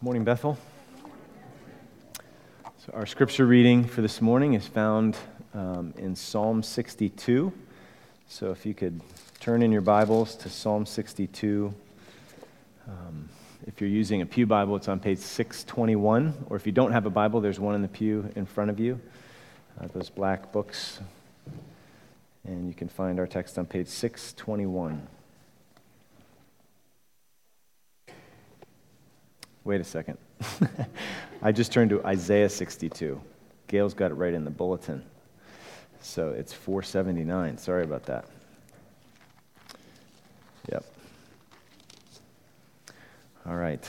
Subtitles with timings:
[0.00, 0.56] Morning, Bethel.
[2.86, 5.16] So, our scripture reading for this morning is found
[5.54, 7.52] um, in Psalm 62.
[8.28, 9.00] So, if you could
[9.40, 11.74] turn in your Bibles to Psalm 62.
[12.86, 13.28] Um,
[13.66, 16.46] if you're using a Pew Bible, it's on page 621.
[16.48, 18.78] Or if you don't have a Bible, there's one in the pew in front of
[18.78, 19.00] you.
[19.80, 21.00] Uh, those black books.
[22.44, 25.08] And you can find our text on page 621.
[29.68, 30.16] Wait a second.
[31.42, 33.20] I just turned to Isaiah 62.
[33.66, 35.04] Gail's got it right in the bulletin.
[36.00, 37.58] So it's 479.
[37.58, 38.24] Sorry about that.
[40.72, 40.86] Yep.
[43.46, 43.86] All right.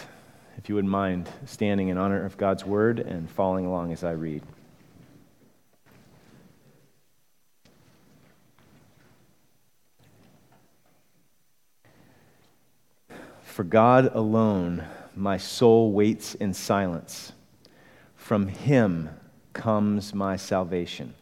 [0.58, 4.12] If you wouldn't mind standing in honor of God's word and following along as I
[4.12, 4.44] read.
[13.44, 14.86] For God alone
[15.20, 17.34] my soul waits in silence.
[18.16, 19.10] From him
[19.54, 21.14] comes my salvation.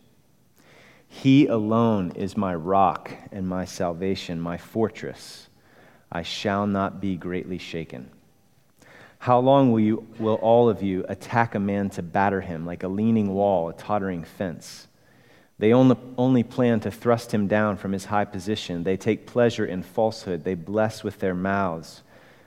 [1.08, 5.48] He alone is my rock and my salvation, my fortress.
[6.12, 8.12] I shall not be greatly shaken.
[9.20, 12.84] How long will, you, will all of you attack a man to batter him like
[12.84, 14.88] a leaning wall, a tottering fence?
[15.58, 18.84] They only, only plan to thrust him down from his high position.
[18.84, 20.44] They take pleasure in falsehood.
[20.44, 22.04] They bless with their mouths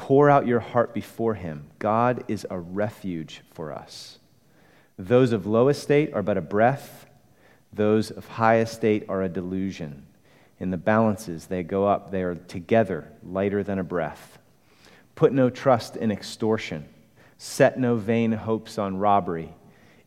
[0.00, 1.66] Pour out your heart before him.
[1.78, 4.18] God is a refuge for us.
[4.98, 7.04] Those of low estate are but a breath,
[7.70, 10.06] those of high estate are a delusion.
[10.58, 14.38] In the balances, they go up, they are together, lighter than a breath.
[15.16, 16.88] Put no trust in extortion,
[17.36, 19.54] set no vain hopes on robbery.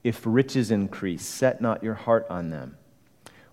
[0.03, 2.77] If riches increase, set not your heart on them.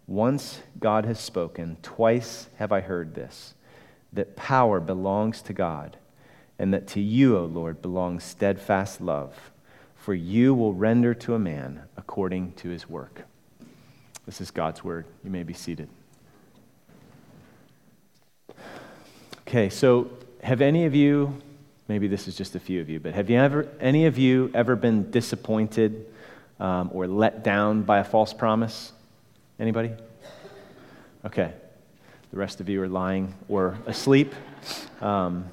[0.06, 3.52] Once God has spoken, twice have I heard this
[4.14, 5.98] that power belongs to God
[6.60, 9.34] and that to you, O Lord, belongs steadfast love,
[9.96, 13.22] for you will render to a man according to his work.
[14.26, 15.06] This is God's word.
[15.24, 15.88] You may be seated.
[19.48, 20.10] Okay, so
[20.42, 21.34] have any of you,
[21.88, 24.50] maybe this is just a few of you, but have you ever, any of you
[24.52, 26.04] ever been disappointed
[26.60, 28.92] um, or let down by a false promise?
[29.58, 29.92] Anybody?
[31.24, 31.54] Okay.
[32.32, 34.34] The rest of you are lying or asleep.
[35.00, 35.46] Um,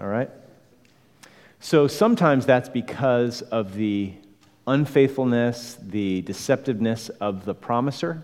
[0.00, 0.30] all right.
[1.64, 4.12] So sometimes that's because of the
[4.66, 8.22] unfaithfulness, the deceptiveness of the promiser.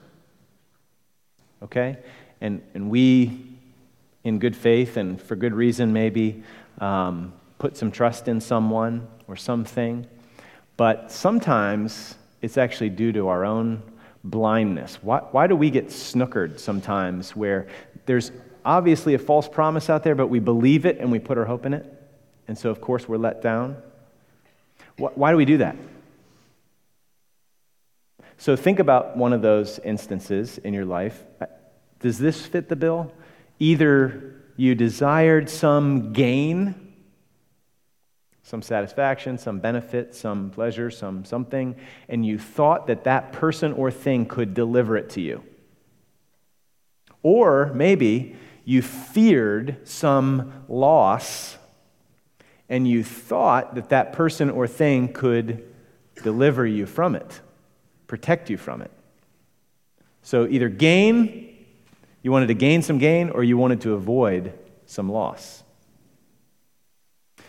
[1.63, 1.97] Okay?
[2.43, 3.57] And, and we,
[4.25, 6.43] in good faith and for good reason, maybe
[6.83, 10.07] um, put some trust in someone or something.
[10.77, 13.83] But sometimes it's actually due to our own
[14.23, 14.99] blindness.
[15.01, 17.69] Why, why do we get snookered sometimes where
[18.05, 18.33] there's
[18.67, 21.65] obviously a false promise out there, but we believe it and we put our hope
[21.65, 22.00] in it?
[22.51, 23.77] And so, of course, we're let down.
[24.97, 25.77] Why do we do that?
[28.39, 31.23] So, think about one of those instances in your life.
[31.41, 31.47] Uh,
[32.01, 33.13] does this fit the bill?
[33.61, 36.93] Either you desired some gain,
[38.43, 41.77] some satisfaction, some benefit, some pleasure, some something,
[42.09, 45.45] and you thought that that person or thing could deliver it to you.
[47.23, 48.35] Or maybe
[48.65, 51.59] you feared some loss
[52.71, 55.69] and you thought that that person or thing could
[56.23, 57.41] deliver you from it,
[58.07, 58.93] protect you from it.
[60.23, 61.67] So either gain,
[62.23, 65.65] you wanted to gain some gain, or you wanted to avoid some loss.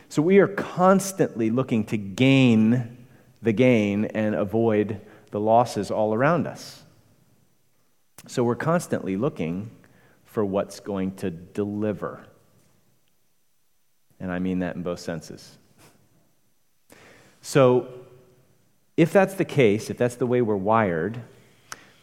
[0.09, 3.05] So we are constantly looking to gain
[3.41, 6.83] the gain and avoid the losses all around us.
[8.27, 9.71] So we're constantly looking
[10.25, 12.25] for what's going to deliver
[14.21, 15.57] and I mean that in both senses.
[17.41, 17.87] So,
[18.95, 21.21] if that's the case, if that's the way we're wired,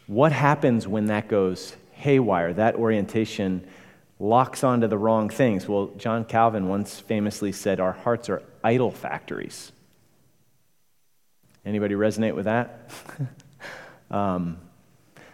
[0.05, 2.51] what happens when that goes haywire?
[2.53, 3.65] That orientation
[4.19, 5.67] locks onto the wrong things.
[5.67, 9.71] Well, John Calvin once famously said, Our hearts are idol factories.
[11.65, 12.91] Anybody resonate with that?
[14.11, 14.57] um,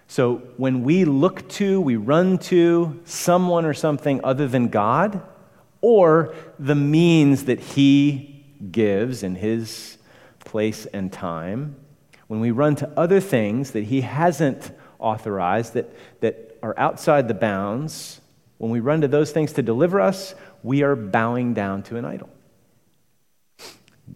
[0.07, 5.21] so when we look to, we run to someone or something other than God,
[5.85, 9.95] or the means that he gives in his
[10.45, 11.75] place and time,
[12.27, 17.33] When we run to other things that He hasn't authorized, that, that are outside the
[17.33, 18.21] bounds,
[18.57, 20.33] when we run to those things to deliver us,
[20.63, 22.29] we are bowing down to an idol.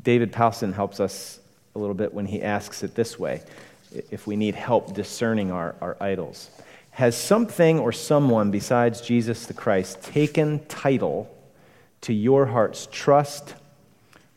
[0.02, 1.40] David Powlison helps us
[1.76, 3.44] a little bit when he asks it this way
[4.10, 6.50] if we need help discerning our, our idols.
[6.92, 11.30] Has something or someone besides Jesus the Christ taken title
[12.02, 13.56] to your heart's trust,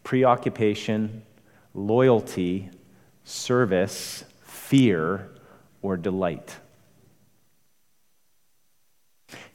[0.05, 1.23] preoccupation,
[1.75, 2.71] loyalty,
[3.25, 5.31] service, fear,
[5.81, 6.57] or delight?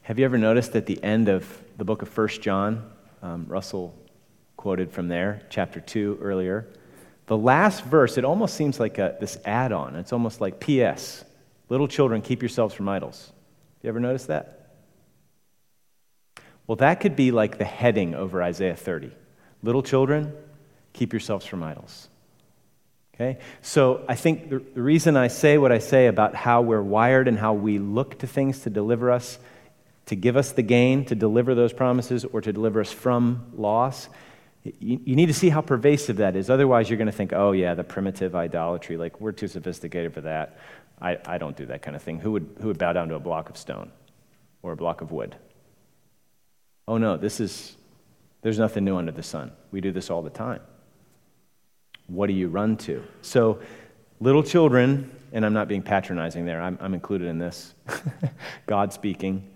[0.01, 1.45] Have you ever noticed at the end of
[1.77, 2.89] the book of 1 John,
[3.21, 3.94] um, Russell
[4.56, 6.65] quoted from there, chapter 2 earlier,
[7.27, 9.95] the last verse, it almost seems like a, this add on.
[9.98, 11.25] It's almost like P.S.
[11.68, 13.27] Little children, keep yourselves from idols.
[13.27, 14.56] Have you ever noticed that?
[16.68, 19.12] Well, that could be like the heading over Isaiah 30.
[19.64, 20.34] Little children,
[20.94, 22.10] keep yourselves from idols.
[23.16, 23.40] Okay?
[23.62, 27.28] So I think the, the reason I say what I say about how we're wired
[27.28, 29.40] and how we look to things to deliver us,
[30.08, 34.10] to give us the gain, to deliver those promises, or to deliver us from loss,
[34.64, 36.50] you, you need to see how pervasive that is.
[36.50, 40.22] Otherwise, you're going to think, oh, yeah, the primitive idolatry, like we're too sophisticated for
[40.22, 40.60] that.
[41.02, 42.19] I, I don't do that kind of thing.
[42.19, 43.92] Who would, who would bow down to a block of stone
[44.62, 45.36] or a block of wood?
[46.88, 47.75] Oh, no, this is,
[48.42, 49.51] there's nothing new under the sun.
[49.72, 50.62] We do this all the time.
[52.07, 53.04] What do you run to?
[53.22, 53.60] So,
[54.19, 57.74] little children, and I'm not being patronizing there, I'm, I'm included in this.
[58.66, 59.50] God speaking,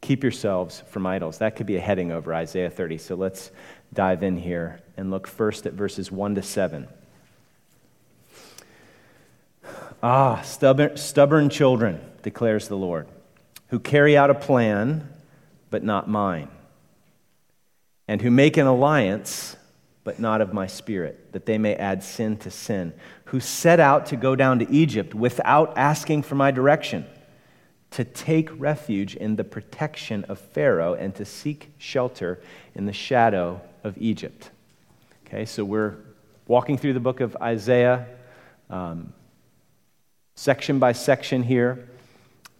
[0.00, 1.38] keep yourselves from idols.
[1.38, 2.98] That could be a heading over Isaiah 30.
[2.98, 3.50] So let's
[3.92, 6.88] dive in here and look first at verses 1 to 7.
[10.02, 13.08] Ah, stubborn, stubborn children, declares the Lord,
[13.68, 15.08] who carry out a plan,
[15.70, 16.48] but not mine,
[18.08, 19.54] and who make an alliance,
[20.02, 22.94] but not of my spirit, that they may add sin to sin,
[23.26, 27.04] who set out to go down to Egypt without asking for my direction,
[27.90, 32.40] to take refuge in the protection of Pharaoh, and to seek shelter
[32.74, 34.50] in the shadow of Egypt.
[35.26, 35.96] Okay, so we're
[36.46, 38.06] walking through the book of Isaiah,
[38.70, 39.12] um,
[40.34, 41.88] section by section here,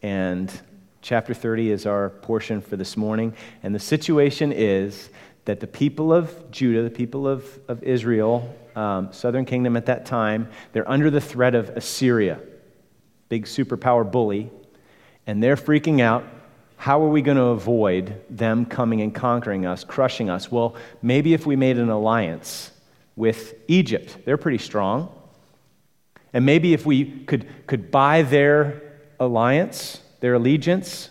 [0.03, 0.53] and
[1.01, 3.35] chapter 30 is our portion for this morning.
[3.63, 5.09] And the situation is
[5.49, 10.05] that the people of Judah, the people of, of Israel, um, southern kingdom at that
[10.05, 12.39] time, they're under the threat of Assyria,
[13.31, 14.51] big superpower bully,
[15.27, 16.23] and they're freaking out
[16.77, 20.53] how are we going to avoid them coming and conquering us, crushing us?
[20.53, 22.71] Well, maybe if we made an alliance
[23.17, 25.11] with Egypt, they're pretty strong.
[26.35, 28.83] And maybe if we could, could buy their
[29.19, 31.09] alliance, their allegiance,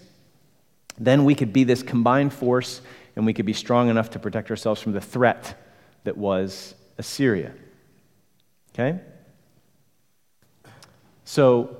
[0.99, 2.81] then we could be this combined force
[3.17, 5.59] and we could be strong enough to protect ourselves from the threat
[6.03, 7.51] that was Assyria.
[8.73, 8.99] Okay?
[11.25, 11.75] So,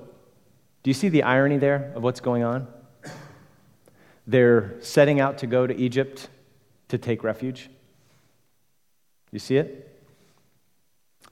[0.82, 2.68] do you see the irony there of what's going on?
[4.26, 6.28] They're setting out to go to Egypt
[6.88, 7.70] to take refuge.
[9.32, 9.96] You see it?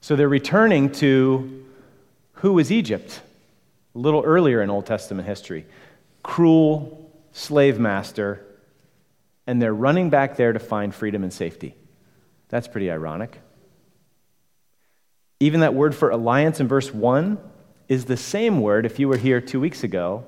[0.00, 1.66] So they're returning to
[2.34, 3.22] who was Egypt?
[3.96, 5.66] A little earlier in Old Testament history.
[6.22, 8.45] Cruel slave master,
[9.46, 11.74] and they're running back there to find freedom and safety.
[12.48, 13.40] That's pretty ironic.
[15.40, 17.38] Even that word for alliance in verse 1
[17.88, 20.24] is the same word, if you were here two weeks ago,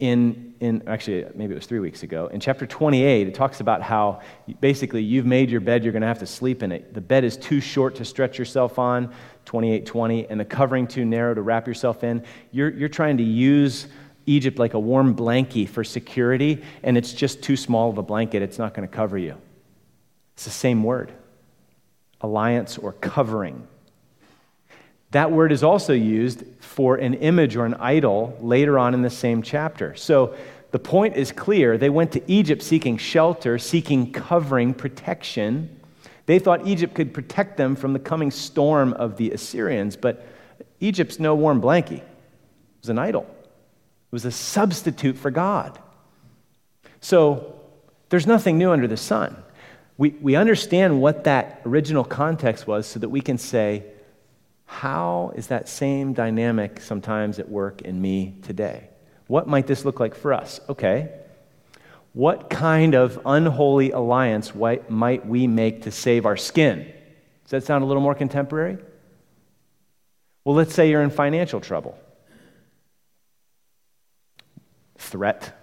[0.00, 3.82] in, in actually, maybe it was three weeks ago, in chapter 28, it talks about
[3.82, 4.22] how
[4.60, 6.94] basically you've made your bed, you're going to have to sleep in it.
[6.94, 9.08] The bed is too short to stretch yourself on,
[9.44, 12.24] 2820, and the covering too narrow to wrap yourself in.
[12.50, 13.88] You're, you're trying to use
[14.30, 18.42] Egypt like a warm blankie for security, and it's just too small of a blanket.
[18.42, 19.36] It's not going to cover you.
[20.34, 21.12] It's the same word
[22.22, 23.66] alliance or covering.
[25.12, 29.10] That word is also used for an image or an idol later on in the
[29.10, 29.96] same chapter.
[29.96, 30.34] So
[30.70, 31.78] the point is clear.
[31.78, 35.80] They went to Egypt seeking shelter, seeking covering, protection.
[36.26, 40.24] They thought Egypt could protect them from the coming storm of the Assyrians, but
[40.78, 42.02] Egypt's no warm blankie.
[42.02, 43.26] It was an idol,
[44.10, 45.78] it was a substitute for God.
[47.00, 47.60] So
[48.08, 49.36] there's nothing new under the sun.
[49.96, 53.84] We, we understand what that original context was so that we can say,
[54.66, 58.88] how is that same dynamic sometimes at work in me today?
[59.28, 60.60] What might this look like for us?
[60.68, 61.08] Okay.
[62.12, 66.92] What kind of unholy alliance might we make to save our skin?
[67.44, 68.78] Does that sound a little more contemporary?
[70.44, 71.96] Well, let's say you're in financial trouble.
[75.00, 75.56] Threat.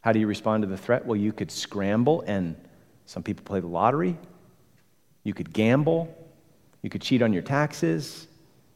[0.00, 1.06] How do you respond to the threat?
[1.06, 2.56] Well, you could scramble, and
[3.06, 4.18] some people play the lottery.
[5.22, 6.14] You could gamble.
[6.82, 8.26] You could cheat on your taxes.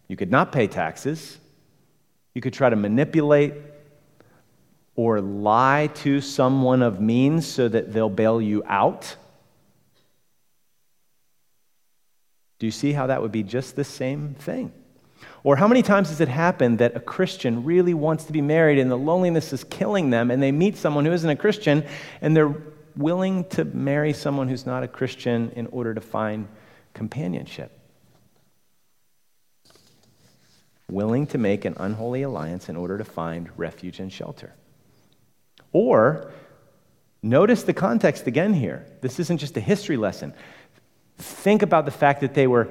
[0.06, 1.38] You could not pay taxes.
[2.34, 3.54] You could try to manipulate
[4.94, 9.16] or lie to someone of means so that they'll bail you out.
[12.60, 14.72] Do you see how that would be just the same thing?
[15.44, 18.78] Or how many times has it happened that a Christian really wants to be married
[18.78, 21.84] and the loneliness is killing them and they meet someone who isn't a Christian
[22.22, 22.54] and they're
[22.96, 26.48] willing to marry someone who's not a Christian in order to find
[26.94, 27.78] companionship?
[30.90, 34.54] Willing to make an unholy alliance in order to find refuge and shelter.
[35.72, 36.32] Or,
[37.22, 38.86] notice the context again here.
[39.02, 40.32] This isn't just a history lesson.
[41.18, 42.70] Think about the fact that they were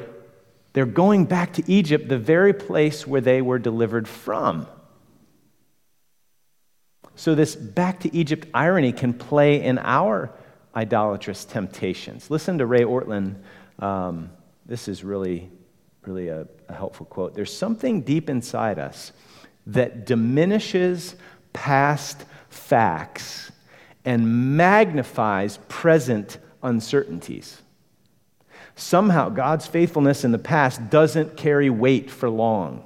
[0.73, 4.67] they're going back to Egypt, the very place where they were delivered from.
[7.15, 10.33] So, this back to Egypt irony can play in our
[10.75, 12.31] idolatrous temptations.
[12.31, 13.35] Listen to Ray Ortlund.
[13.77, 14.31] Um,
[14.65, 15.51] this is really,
[16.05, 17.35] really a, a helpful quote.
[17.35, 19.11] There's something deep inside us
[19.67, 21.15] that diminishes
[21.53, 23.51] past facts
[24.05, 27.62] and magnifies present uncertainties.
[28.75, 32.83] Somehow, God's faithfulness in the past doesn't carry weight for long.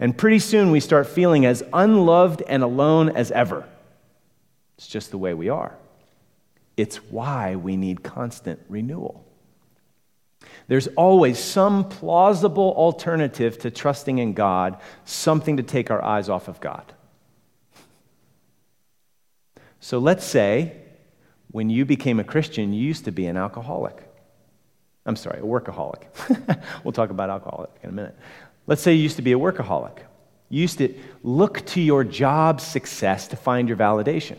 [0.00, 3.68] And pretty soon, we start feeling as unloved and alone as ever.
[4.76, 5.76] It's just the way we are.
[6.76, 9.24] It's why we need constant renewal.
[10.68, 16.46] There's always some plausible alternative to trusting in God, something to take our eyes off
[16.46, 16.92] of God.
[19.80, 20.76] So let's say
[21.50, 24.07] when you became a Christian, you used to be an alcoholic.
[25.08, 26.62] I'm sorry, a workaholic.
[26.84, 28.14] we'll talk about alcoholic in a minute.
[28.66, 30.00] Let's say you used to be a workaholic.
[30.50, 34.36] You used to look to your job success to find your validation.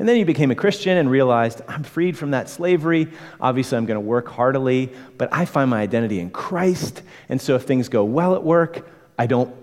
[0.00, 3.06] And then you became a Christian and realized, I'm freed from that slavery.
[3.40, 7.00] Obviously, I'm going to work heartily, but I find my identity in Christ.
[7.28, 8.84] And so if things go well at work,
[9.16, 9.54] I don't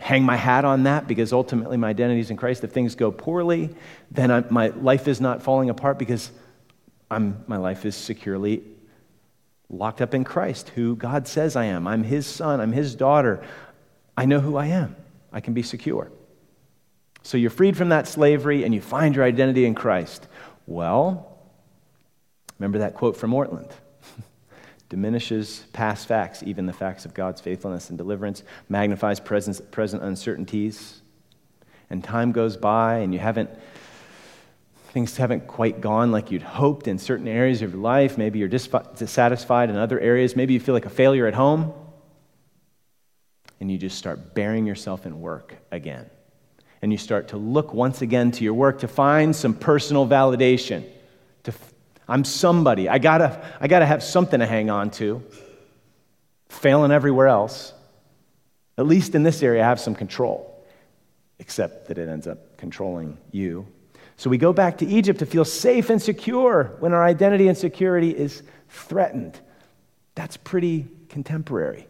[0.00, 2.64] hang my hat on that because ultimately my identity is in Christ.
[2.64, 3.70] If things go poorly,
[4.10, 6.32] then I'm, my life is not falling apart because
[7.08, 8.64] I'm, my life is securely
[9.68, 11.86] locked up in Christ, who God says I am.
[11.86, 13.42] I'm His son, I'm His daughter.
[14.16, 14.96] I know who I am.
[15.32, 16.10] I can be secure.
[17.22, 20.28] So you're freed from that slavery and you find your identity in Christ.
[20.66, 21.38] Well,
[22.58, 23.72] remember that quote from Ortlund
[24.88, 31.02] diminishes past facts, even the facts of God's faithfulness and deliverance, magnifies present, present uncertainties.
[31.90, 33.50] And time goes by and you haven't,
[34.96, 38.16] things haven't quite gone like you'd hoped in certain areas of your life.
[38.16, 40.34] Maybe you're dissatisfied in other areas.
[40.34, 41.74] Maybe you feel like a failure at home.
[43.60, 46.08] And you just start burying yourself in work again.
[46.80, 50.82] And you start to look once again to your work to find some personal validation,
[51.42, 51.52] to
[52.08, 52.88] I'm somebody.
[52.88, 55.22] I gotta, I gotta have something to hang on to.
[56.48, 57.74] Failing everywhere else.
[58.78, 60.64] At least in this area, I have some control,
[61.38, 63.66] except that it ends up controlling you.
[64.16, 67.56] So we go back to Egypt to feel safe and secure when our identity and
[67.56, 69.38] security is threatened.
[70.14, 71.86] That's pretty contemporary.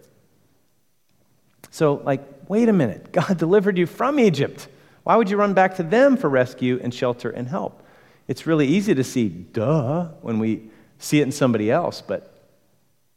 [1.71, 3.13] So, like, wait a minute.
[3.13, 4.69] God delivered you from Egypt.
[5.05, 7.83] Why would you run back to them for rescue and shelter and help?
[8.27, 12.33] It's really easy to see, duh, when we see it in somebody else, but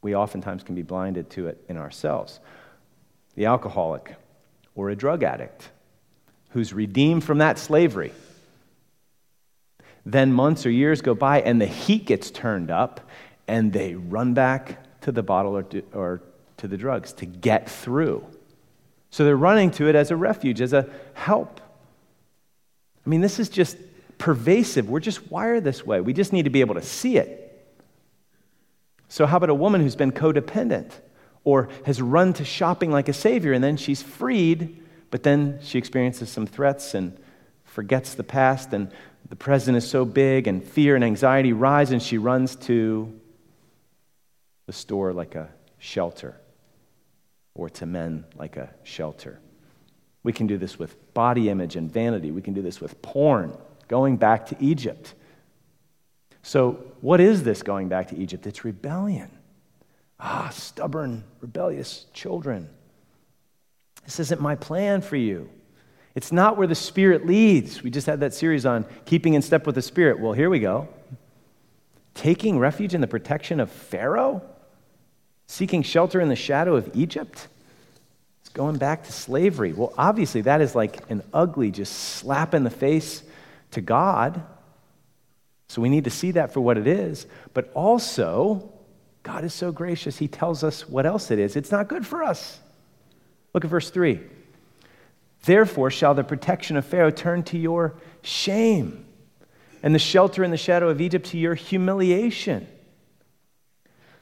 [0.01, 2.39] we oftentimes can be blinded to it in ourselves.
[3.35, 4.15] The alcoholic
[4.75, 5.69] or a drug addict
[6.51, 8.11] who's redeemed from that slavery.
[10.11, 12.99] Then months or years go by and the heat gets turned up
[13.47, 16.21] and they run back to the bottle or to, or
[16.57, 18.25] to the drugs to get through.
[19.11, 21.61] So they're running to it as a refuge, as a help.
[23.05, 23.77] I mean, this is just
[24.17, 24.89] pervasive.
[24.89, 26.01] We're just wired this way.
[26.01, 27.45] We just need to be able to see it.
[29.07, 30.91] So, how about a woman who's been codependent
[31.43, 35.77] or has run to shopping like a savior and then she's freed, but then she
[35.77, 37.17] experiences some threats and
[37.63, 38.91] forgets the past and
[39.29, 43.19] the present is so big and fear and anxiety rise and she runs to
[44.65, 46.39] the store like a shelter
[47.53, 49.39] or to men like a shelter.
[50.23, 52.31] We can do this with body image and vanity.
[52.31, 53.55] We can do this with porn
[53.87, 55.13] going back to Egypt.
[56.41, 58.47] So, what is this going back to Egypt?
[58.47, 59.29] It's rebellion.
[60.19, 62.69] Ah, stubborn, rebellious children.
[64.05, 65.49] This isn't my plan for you.
[66.19, 67.81] It's not where the Spirit leads.
[67.81, 70.19] We just had that series on keeping in step with the Spirit.
[70.19, 70.89] Well, here we go.
[72.13, 74.41] Taking refuge in the protection of Pharaoh?
[75.47, 77.47] Seeking shelter in the shadow of Egypt?
[78.41, 79.71] It's going back to slavery.
[79.71, 83.23] Well, obviously, that is like an ugly, just slap in the face
[83.71, 84.43] to God.
[85.69, 87.27] So we need to see that for what it is.
[87.53, 88.73] But also,
[89.23, 91.55] God is so gracious, he tells us what else it is.
[91.55, 92.59] It's not good for us.
[93.53, 94.19] Look at verse 3.
[95.49, 99.07] Therefore, shall the protection of Pharaoh turn to your shame,
[99.81, 102.67] and the shelter in the shadow of Egypt to your humiliation.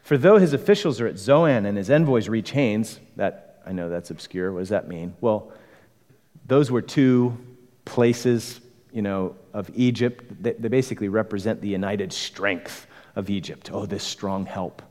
[0.03, 3.89] For though his officials are at Zoan and his envoys reach Hanes, that I know
[3.89, 4.53] that's obscure.
[4.53, 5.15] What does that mean?
[5.19, 5.51] Well,
[6.45, 7.37] those were two
[7.83, 8.61] places,
[8.93, 10.23] you know, of Egypt.
[10.41, 13.69] They, they basically represent the united strength of Egypt.
[13.73, 14.81] Oh, this strong help.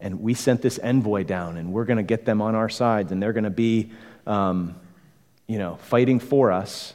[0.00, 3.12] And we sent this envoy down, and we're going to get them on our sides,
[3.12, 3.92] and they're going to be,
[4.26, 4.74] um,
[5.46, 6.94] you know, fighting for us.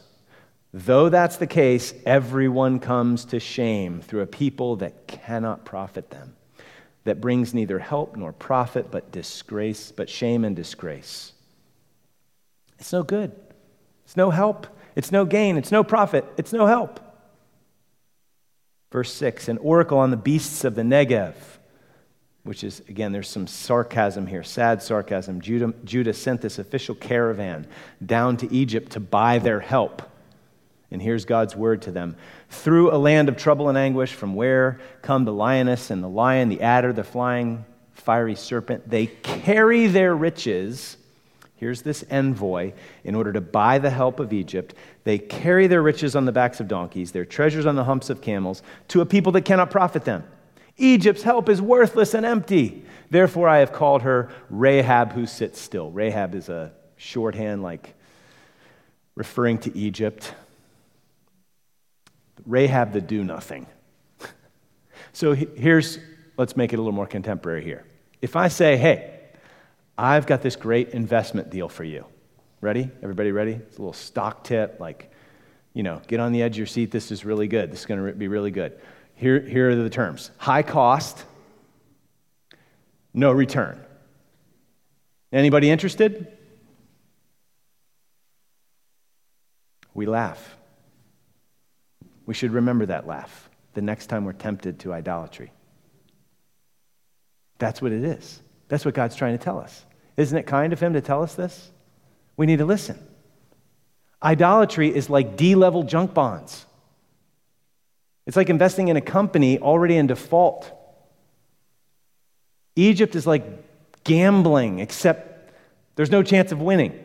[0.74, 6.36] Though that's the case, everyone comes to shame through a people that cannot profit them,
[7.04, 11.34] that brings neither help nor profit, but disgrace, but shame and disgrace.
[12.80, 13.32] It's no good.
[14.06, 14.68] It's no help.
[14.96, 15.58] It's no gain.
[15.58, 16.26] It's no profit.
[16.38, 17.00] It's no help.
[18.92, 21.36] Verse 6 An oracle on the beasts of the Negev,
[22.44, 25.42] which is, again, there's some sarcasm here, sad sarcasm.
[25.42, 27.68] Judah, Judah sent this official caravan
[28.04, 30.02] down to Egypt to buy their help.
[30.90, 32.16] And here's God's word to them
[32.50, 36.50] Through a land of trouble and anguish, from where come the lioness and the lion,
[36.50, 40.98] the adder, the flying fiery serpent, they carry their riches.
[41.58, 44.74] Here's this envoy in order to buy the help of Egypt.
[45.04, 48.20] They carry their riches on the backs of donkeys, their treasures on the humps of
[48.20, 50.24] camels, to a people that cannot profit them.
[50.82, 52.84] Egypt's help is worthless and empty.
[53.10, 55.92] Therefore, I have called her Rahab who sits still.
[55.92, 57.94] Rahab is a shorthand, like
[59.16, 60.34] referring to Egypt.
[62.46, 63.68] Rahab the do nothing.
[65.14, 66.00] so here's,
[66.38, 67.86] let's make it a little more contemporary here.
[68.22, 69.20] If I say, hey,
[69.98, 72.06] I've got this great investment deal for you.
[72.62, 72.90] Ready?
[73.02, 73.54] Everybody ready?
[73.54, 75.12] It's a little stock tip, like,
[75.74, 76.92] you know, get on the edge of your seat.
[76.92, 77.72] This is really good.
[77.72, 78.80] This is going to be really good.
[79.22, 81.24] Here, here are the terms high cost,
[83.14, 83.80] no return.
[85.32, 86.26] Anybody interested?
[89.94, 90.58] We laugh.
[92.26, 95.52] We should remember that laugh the next time we're tempted to idolatry.
[97.60, 98.42] That's what it is.
[98.70, 99.86] That's what God's trying to tell us.
[100.18, 101.70] Isn't it kind of Him to tell us this?
[102.38, 102.98] We need to listen.
[104.24, 106.66] Idolatry is like D level junk bonds.
[108.32, 110.72] It's like investing in a company already in default.
[112.78, 113.44] Egypt is like
[114.06, 115.52] gambling, except
[115.98, 116.98] there's no chance of winning.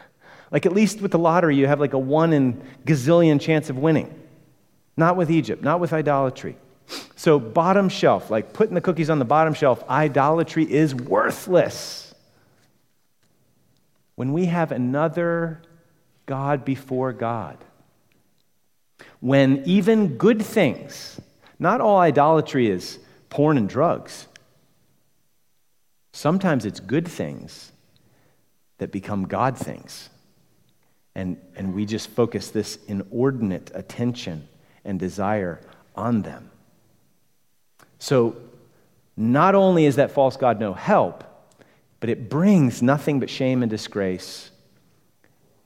[0.50, 3.76] like, at least with the lottery, you have like a one in gazillion chance of
[3.76, 4.18] winning.
[4.96, 6.56] Not with Egypt, not with idolatry.
[7.16, 12.14] So, bottom shelf, like putting the cookies on the bottom shelf, idolatry is worthless.
[14.14, 15.60] When we have another
[16.24, 17.58] God before God,
[19.22, 21.20] when even good things,
[21.60, 22.98] not all idolatry is
[23.30, 24.26] porn and drugs,
[26.12, 27.70] sometimes it's good things
[28.78, 30.10] that become God things.
[31.14, 34.48] And, and we just focus this inordinate attention
[34.84, 35.60] and desire
[35.94, 36.50] on them.
[38.00, 38.34] So,
[39.16, 41.22] not only is that false God no help,
[42.00, 44.50] but it brings nothing but shame and disgrace.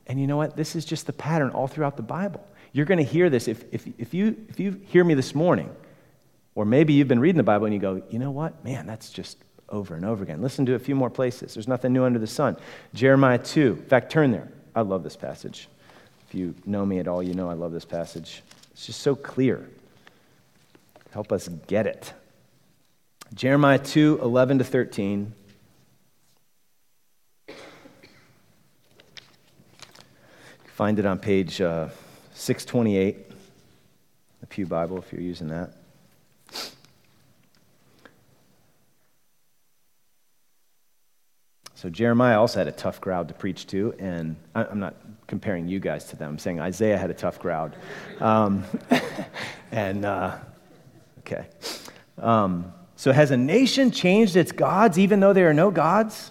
[0.06, 0.56] And you know what?
[0.56, 2.46] This is just the pattern all throughout the Bible.
[2.76, 3.48] You're going to hear this.
[3.48, 5.74] If, if, if, you, if you hear me this morning,
[6.54, 8.62] or maybe you've been reading the Bible and you go, you know what?
[8.62, 9.38] Man, that's just
[9.70, 10.42] over and over again.
[10.42, 11.54] Listen to a few more places.
[11.54, 12.58] There's nothing new under the sun.
[12.92, 13.78] Jeremiah 2.
[13.80, 14.52] In fact, turn there.
[14.74, 15.70] I love this passage.
[16.28, 18.42] If you know me at all, you know I love this passage.
[18.72, 19.70] It's just so clear.
[21.12, 22.12] Help us get it.
[23.32, 25.32] Jeremiah 2 11 to 13.
[30.66, 31.88] Find it on page uh,
[32.36, 33.30] 628,
[34.40, 35.72] the Pew Bible, if you're using that.
[41.74, 44.94] So Jeremiah also had a tough crowd to preach to, and I'm not
[45.26, 46.32] comparing you guys to them.
[46.32, 47.74] I'm saying Isaiah had a tough crowd.
[48.20, 48.64] Um,
[49.72, 50.36] and, uh,
[51.20, 51.46] okay.
[52.18, 56.30] Um, so has a nation changed its gods even though there are no gods?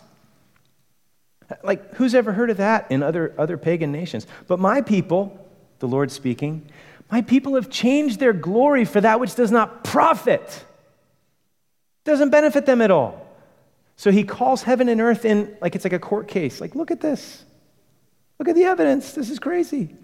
[1.63, 4.27] Like, who's ever heard of that in other, other pagan nations?
[4.47, 5.44] But my people,
[5.79, 6.69] the Lord speaking,
[7.11, 10.65] my people have changed their glory for that which does not profit,
[12.03, 13.25] doesn't benefit them at all.
[13.97, 16.59] So he calls heaven and earth in like it's like a court case.
[16.59, 17.43] Like, look at this.
[18.39, 19.13] Look at the evidence.
[19.13, 19.95] This is crazy.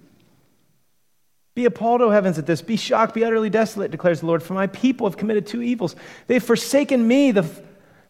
[1.54, 2.62] Be appalled, O heavens, at this.
[2.62, 4.42] Be shocked, be utterly desolate, declares the Lord.
[4.42, 5.98] For my people have committed two evils.
[6.28, 7.46] They've forsaken me, the,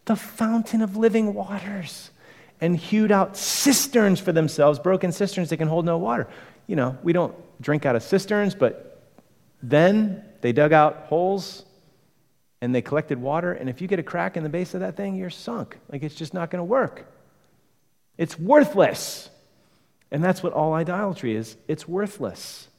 [0.06, 2.12] the fountain of living waters
[2.60, 6.28] and hewed out cisterns for themselves, broken cisterns that can hold no water.
[6.72, 9.04] You know, we don't drink out of cisterns, but
[9.62, 11.66] then they dug out holes
[12.62, 14.96] and they collected water, and if you get a crack in the base of that
[14.96, 15.78] thing, you're sunk.
[15.92, 17.12] Like it's just not going to work.
[18.18, 19.30] It's worthless.
[20.12, 22.70] And that's what all idolatry is it's worthless.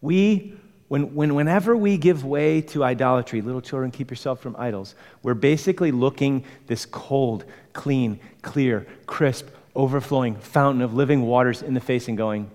[0.00, 0.54] We,
[0.86, 5.34] when, when, whenever we give way to idolatry, little children, keep yourself from idols, we're
[5.34, 9.48] basically looking this cold, clean, clear, crisp,
[9.78, 12.50] overflowing fountain of living waters in the face and going,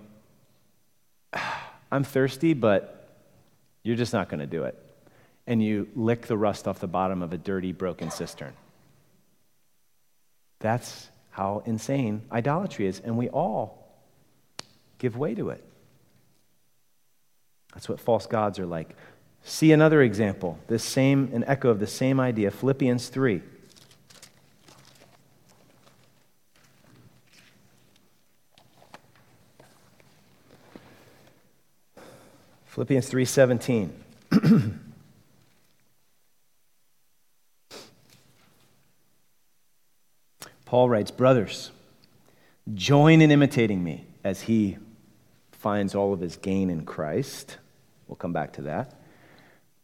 [1.90, 3.08] I'm thirsty, but
[3.82, 4.78] you're just not going to do it.
[5.46, 8.52] And you lick the rust off the bottom of a dirty, broken cistern.
[10.60, 13.96] That's how insane idolatry is, and we all
[14.98, 15.64] give way to it.
[17.72, 18.94] That's what false gods are like.
[19.42, 23.42] See another example, this same, an echo of the same idea, Philippians 3.
[32.74, 33.90] Philippians 3:17.
[40.64, 41.70] Paul writes, "Brothers,
[42.74, 44.78] join in imitating me as he
[45.52, 47.58] finds all of his gain in Christ."
[48.08, 49.00] We'll come back to that.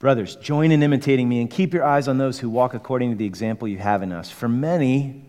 [0.00, 3.16] Brothers, join in imitating me and keep your eyes on those who walk according to
[3.16, 4.32] the example you have in us.
[4.32, 5.26] For many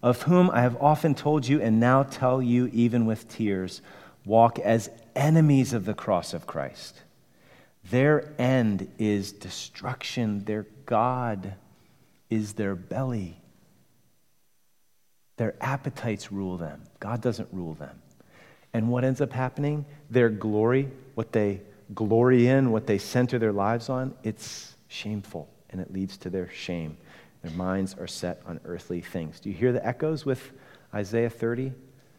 [0.00, 3.82] of whom I have often told you and now tell you even with tears,
[4.24, 7.02] walk as enemies of the cross of Christ.
[7.84, 11.54] Their end is destruction, their God
[12.28, 13.36] is their belly.
[15.36, 16.82] Their appetites rule them.
[17.00, 18.02] God doesn't rule them.
[18.72, 19.86] And what ends up happening?
[20.10, 21.62] Their glory, what they
[21.94, 26.50] glory in, what they center their lives on, it's shameful and it leads to their
[26.50, 26.96] shame.
[27.42, 29.40] Their minds are set on earthly things.
[29.40, 30.52] Do you hear the echoes with
[30.94, 31.72] Isaiah 30?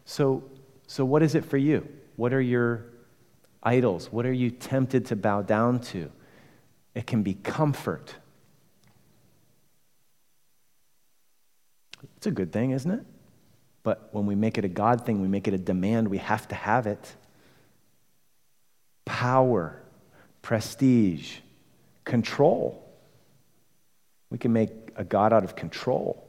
[0.05, 0.43] So,
[0.87, 1.87] so what is it for you?
[2.21, 2.85] What are your
[3.63, 4.11] idols?
[4.11, 6.11] What are you tempted to bow down to?
[6.93, 8.13] It can be comfort.
[12.17, 13.03] It's a good thing, isn't it?
[13.81, 16.47] But when we make it a God thing, we make it a demand, we have
[16.49, 17.15] to have it.
[19.03, 19.81] Power,
[20.43, 21.37] prestige,
[22.05, 22.87] control.
[24.29, 26.23] We can make a God out of control.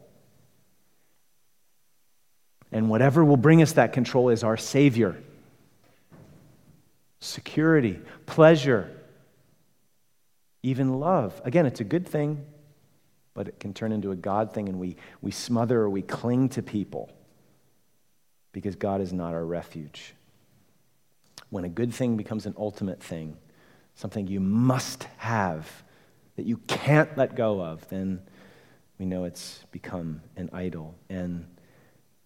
[2.72, 5.22] And whatever will bring us that control is our Savior
[7.22, 8.90] security, pleasure,
[10.62, 11.40] even love.
[11.44, 12.44] Again, it's a good thing,
[13.32, 16.48] but it can turn into a God thing and we, we smother or we cling
[16.50, 17.10] to people
[18.50, 20.14] because God is not our refuge.
[21.48, 23.36] When a good thing becomes an ultimate thing,
[23.94, 25.70] something you must have
[26.36, 28.20] that you can't let go of, then
[28.98, 30.96] we know it's become an idol.
[31.08, 31.46] And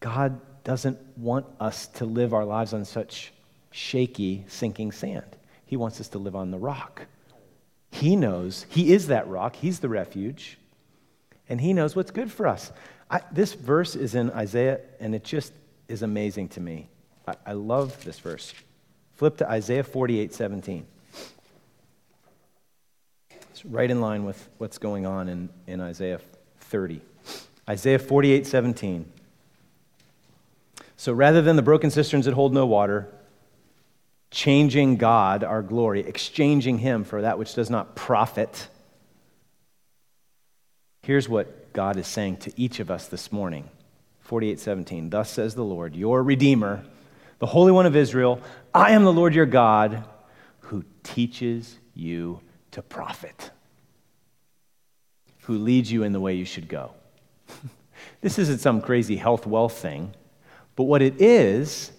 [0.01, 3.33] God doesn't want us to live our lives on such
[3.77, 5.37] shaky, sinking sand.
[5.67, 7.03] He wants us to live on the rock.
[7.91, 10.59] He knows, He is that rock, He's the refuge,
[11.49, 12.73] and He knows what's good for us.
[13.11, 15.53] I, this verse is in Isaiah, and it just
[15.89, 16.89] is amazing to me.
[17.29, 18.55] I, I love this verse.
[19.15, 20.87] Flip to Isaiah 48 17.
[23.51, 26.21] It's right in line with what's going on in, in Isaiah
[26.61, 27.01] 30.
[27.69, 29.13] Isaiah 48 17.
[30.97, 33.13] So rather than the broken cisterns that hold no water,
[34.37, 38.69] changing God, our glory, exchanging Him for that which does not profit.
[41.03, 43.71] Here's what God is saying to each of us this morning
[44.29, 45.09] 48:17.
[45.09, 46.85] Thus says the Lord, your Redeemer,
[47.39, 48.39] the Holy One of Israel,
[48.75, 50.05] I am the Lord your God
[50.61, 52.41] who teaches you
[52.73, 53.51] to profit,
[55.45, 56.93] who leads you in the way you should go.
[58.21, 60.13] this isn't some crazy health wealth thing,
[60.75, 61.91] but what it is,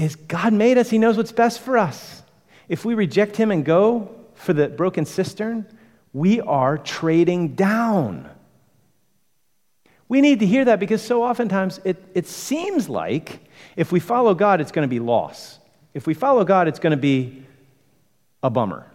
[0.00, 2.22] is God made us, He knows what's best for us.
[2.68, 5.66] If we reject Him and go for the broken cistern,
[6.12, 8.28] we are trading down.
[10.08, 13.40] We need to hear that because so oftentimes it, it seems like
[13.76, 15.58] if we follow God, it's going to be loss.
[15.94, 17.44] If we follow God, it's going to be
[18.42, 18.86] a bummer.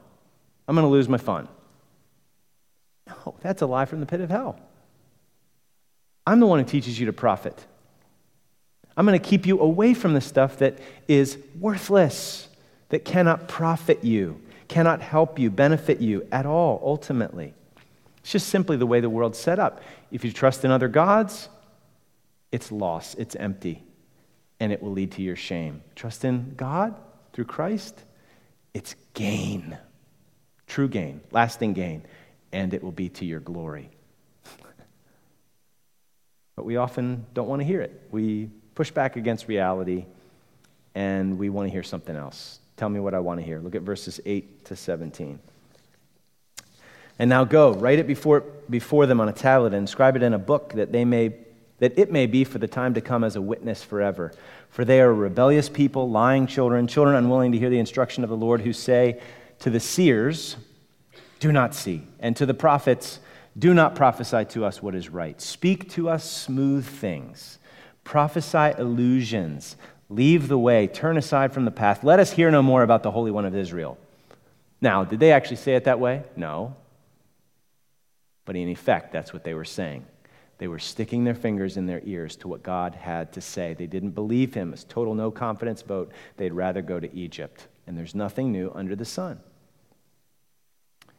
[0.67, 1.47] I'm going to lose my fun.
[3.07, 4.59] No, that's a lie from the pit of hell.
[6.27, 7.65] I'm the one who teaches you to profit.
[8.97, 12.47] I'm going to keep you away from the stuff that is worthless,
[12.89, 17.53] that cannot profit you, cannot help you, benefit you at all, ultimately.
[18.19, 19.81] It's just simply the way the world's set up.
[20.11, 21.49] If you trust in other gods,
[22.51, 23.83] it's loss, it's empty,
[24.59, 25.81] and it will lead to your shame.
[25.95, 26.95] Trust in God
[27.33, 28.01] through Christ,
[28.73, 29.77] it's gain,
[30.67, 32.05] true gain, lasting gain,
[32.53, 33.89] and it will be to your glory.
[36.55, 38.07] but we often don't want to hear it.
[38.09, 40.05] We push back against reality,
[40.93, 42.59] and we want to hear something else.
[42.77, 43.59] Tell me what I want to hear.
[43.59, 45.39] Look at verses 8 to 17.
[47.17, 50.33] And now go, write it before, before them on a tablet and inscribe it in
[50.33, 51.33] a book that, they may,
[51.79, 54.33] that it may be for the time to come as a witness forever.
[54.69, 58.35] For they are rebellious people, lying children, children unwilling to hear the instruction of the
[58.35, 59.21] Lord, who say
[59.59, 60.57] to the seers,
[61.39, 63.19] Do not see, and to the prophets,
[63.57, 65.39] Do not prophesy to us what is right.
[65.39, 67.59] Speak to us smooth things,
[68.05, 69.75] prophesy illusions,
[70.09, 72.05] leave the way, turn aside from the path.
[72.05, 73.97] Let us hear no more about the Holy One of Israel.
[74.79, 76.23] Now, did they actually say it that way?
[76.37, 76.75] No.
[78.45, 80.05] But in effect, that's what they were saying.
[80.57, 83.73] They were sticking their fingers in their ears to what God had to say.
[83.73, 84.71] They didn't believe him.
[84.71, 86.11] It's total no confidence vote.
[86.37, 87.67] They'd rather go to Egypt.
[87.87, 89.39] And there's nothing new under the sun.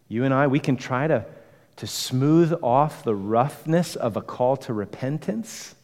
[0.08, 1.26] You and I, we can try to,
[1.76, 5.74] to smooth off the roughness of a call to repentance.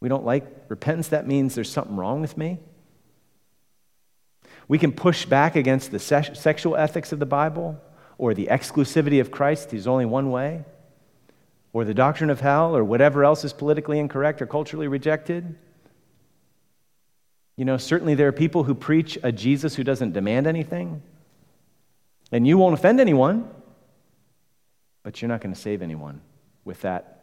[0.00, 1.08] We don't like repentance.
[1.08, 2.58] That means there's something wrong with me.
[4.68, 7.80] We can push back against the se- sexual ethics of the Bible
[8.18, 10.64] or the exclusivity of Christ, there's only one way,
[11.72, 15.54] or the doctrine of hell, or whatever else is politically incorrect or culturally rejected.
[17.56, 21.00] You know, certainly there are people who preach a Jesus who doesn't demand anything,
[22.32, 23.48] and you won't offend anyone,
[25.04, 26.20] but you're not going to save anyone
[26.64, 27.22] with that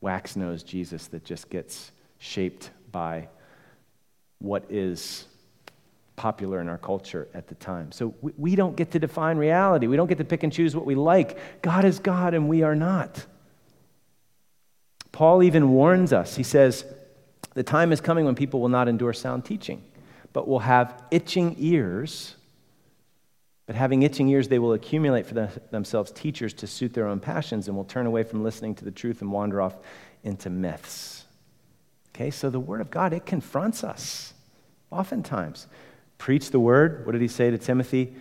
[0.00, 3.28] wax nosed Jesus that just gets shaped by
[4.38, 5.26] what is
[6.14, 7.90] popular in our culture at the time.
[7.90, 9.86] So we, we don't get to define reality.
[9.86, 11.62] We don't get to pick and choose what we like.
[11.62, 13.24] God is God and we are not.
[15.12, 16.36] Paul even warns us.
[16.36, 16.84] He says,
[17.54, 19.82] The time is coming when people will not endure sound teaching,
[20.34, 22.36] but will have itching ears.
[23.66, 27.66] But having itching ears, they will accumulate for themselves teachers to suit their own passions
[27.66, 29.76] and will turn away from listening to the truth and wander off
[30.22, 31.19] into myths.
[32.20, 34.34] Okay, so the Word of God, it confronts us
[34.90, 35.66] oftentimes.
[36.18, 37.06] Preach the word.
[37.06, 38.14] What did he say to Timothy?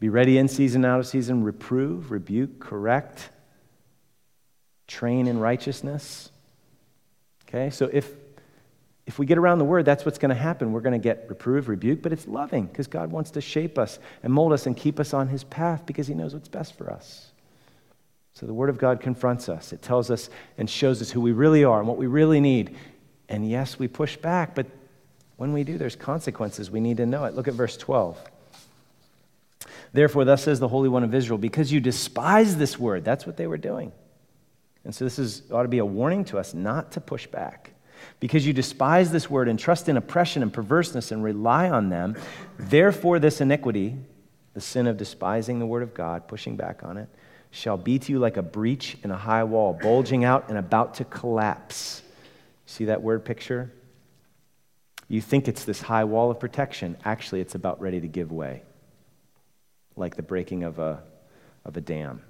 [0.00, 3.30] Be ready in season, out of season, reprove, rebuke, correct,
[4.88, 6.32] train in righteousness.
[7.46, 8.10] Okay, so if
[9.06, 10.72] if we get around the word, that's what's going to happen.
[10.72, 14.00] We're going to get reprove, rebuke, but it's loving because God wants to shape us
[14.24, 16.90] and mold us and keep us on his path because he knows what's best for
[16.90, 17.30] us.
[18.32, 19.72] So the word of God confronts us.
[19.72, 22.76] It tells us and shows us who we really are and what we really need.
[23.34, 24.66] And yes, we push back, but
[25.38, 26.70] when we do, there's consequences.
[26.70, 27.34] We need to know it.
[27.34, 28.16] Look at verse 12.
[29.92, 33.36] Therefore, thus says the Holy One of Israel, because you despise this word, that's what
[33.36, 33.90] they were doing.
[34.84, 37.72] And so this is, ought to be a warning to us not to push back.
[38.20, 42.14] Because you despise this word and trust in oppression and perverseness and rely on them,
[42.56, 43.96] therefore, this iniquity,
[44.52, 47.08] the sin of despising the word of God, pushing back on it,
[47.50, 50.94] shall be to you like a breach in a high wall, bulging out and about
[50.94, 52.02] to collapse.
[52.66, 53.72] See that word picture?
[55.08, 56.96] You think it's this high wall of protection.
[57.04, 58.62] Actually, it's about ready to give way,
[59.96, 61.02] like the breaking of a,
[61.64, 62.22] of a dam,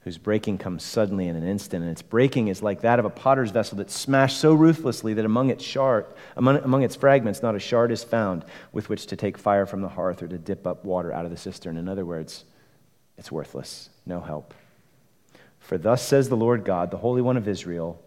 [0.00, 1.82] whose breaking comes suddenly in an instant.
[1.82, 5.24] And its breaking is like that of a potter's vessel that's smashed so ruthlessly that
[5.24, 9.16] among its, shard, among, among its fragments, not a shard is found with which to
[9.16, 11.76] take fire from the hearth or to dip up water out of the cistern.
[11.76, 12.44] In other words,
[13.18, 14.54] it's worthless, no help.
[15.58, 18.03] For thus says the Lord God, the Holy One of Israel,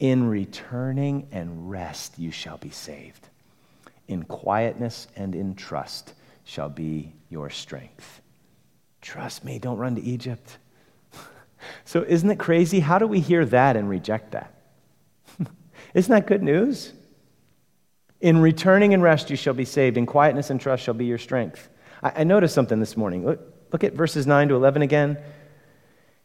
[0.00, 3.28] in returning and rest you shall be saved.
[4.08, 8.20] In quietness and in trust shall be your strength.
[9.02, 10.56] Trust me, don't run to Egypt.
[11.84, 12.80] so, isn't it crazy?
[12.80, 14.54] How do we hear that and reject that?
[15.94, 16.92] isn't that good news?
[18.20, 19.96] In returning and rest you shall be saved.
[19.96, 21.68] In quietness and trust shall be your strength.
[22.02, 23.24] I, I noticed something this morning.
[23.24, 25.18] Look, look at verses 9 to 11 again.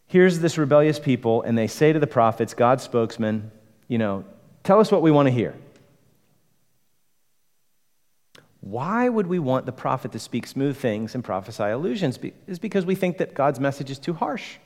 [0.08, 3.52] Here's this rebellious people, and they say to the prophets, God's spokesman,
[3.88, 4.26] you know,
[4.64, 5.56] tell us what we want to hear.
[8.62, 12.18] Why would we want the prophet to speak smooth things and prophesy illusions?
[12.48, 14.58] Is because we think that God's message is too harsh.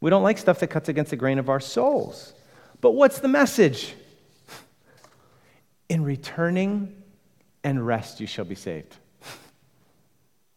[0.00, 2.32] We don't like stuff that cuts against the grain of our souls.
[2.80, 3.94] But what's the message?
[5.88, 7.00] In returning
[7.62, 8.96] and rest, you shall be saved.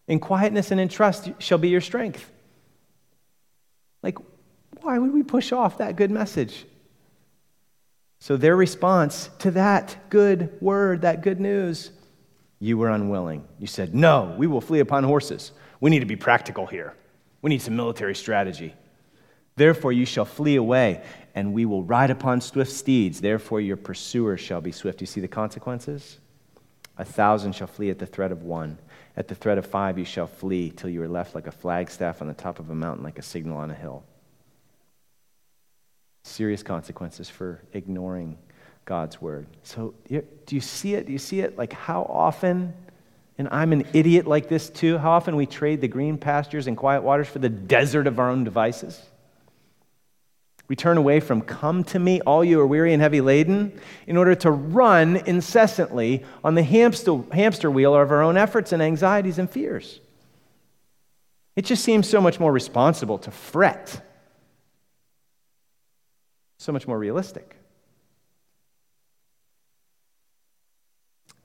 [0.07, 2.31] In quietness and in trust shall be your strength.
[4.01, 4.17] Like,
[4.81, 6.65] why would we push off that good message?
[8.25, 11.91] So, their response to that good word, that good news,
[12.57, 13.47] you were unwilling.
[13.59, 15.51] You said, No, we will flee upon horses.
[15.79, 16.95] We need to be practical here.
[17.43, 18.73] We need some military strategy.
[19.57, 21.03] Therefore, you shall flee away,
[21.35, 23.21] and we will ride upon swift steeds.
[23.21, 25.01] Therefore, your pursuers shall be swift.
[25.01, 26.17] You see the consequences?
[26.97, 28.79] A thousand shall flee at the threat of one.
[29.15, 32.23] At the threat of five, you shall flee till you are left like a flagstaff
[32.23, 34.03] on the top of a mountain, like a signal on a hill
[36.25, 38.37] serious consequences for ignoring
[38.85, 39.47] God's word.
[39.63, 40.23] So, do
[40.55, 41.05] you see it?
[41.05, 41.57] Do you see it?
[41.57, 42.73] Like how often
[43.37, 44.97] And I'm an idiot like this too.
[44.97, 48.29] How often we trade the green pastures and quiet waters for the desert of our
[48.29, 49.01] own devices.
[50.67, 54.17] We turn away from come to me, all you are weary and heavy laden, in
[54.17, 59.49] order to run incessantly on the hamster, wheel of our own efforts and anxieties and
[59.49, 59.99] fears.
[61.55, 64.01] It just seems so much more responsible to fret,
[66.57, 67.55] so much more realistic.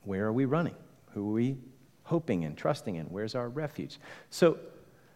[0.04, 0.74] Where are we running?
[1.12, 1.56] Who are we
[2.04, 3.06] hoping and trusting in?
[3.06, 3.98] Where's our refuge?
[4.30, 4.58] So,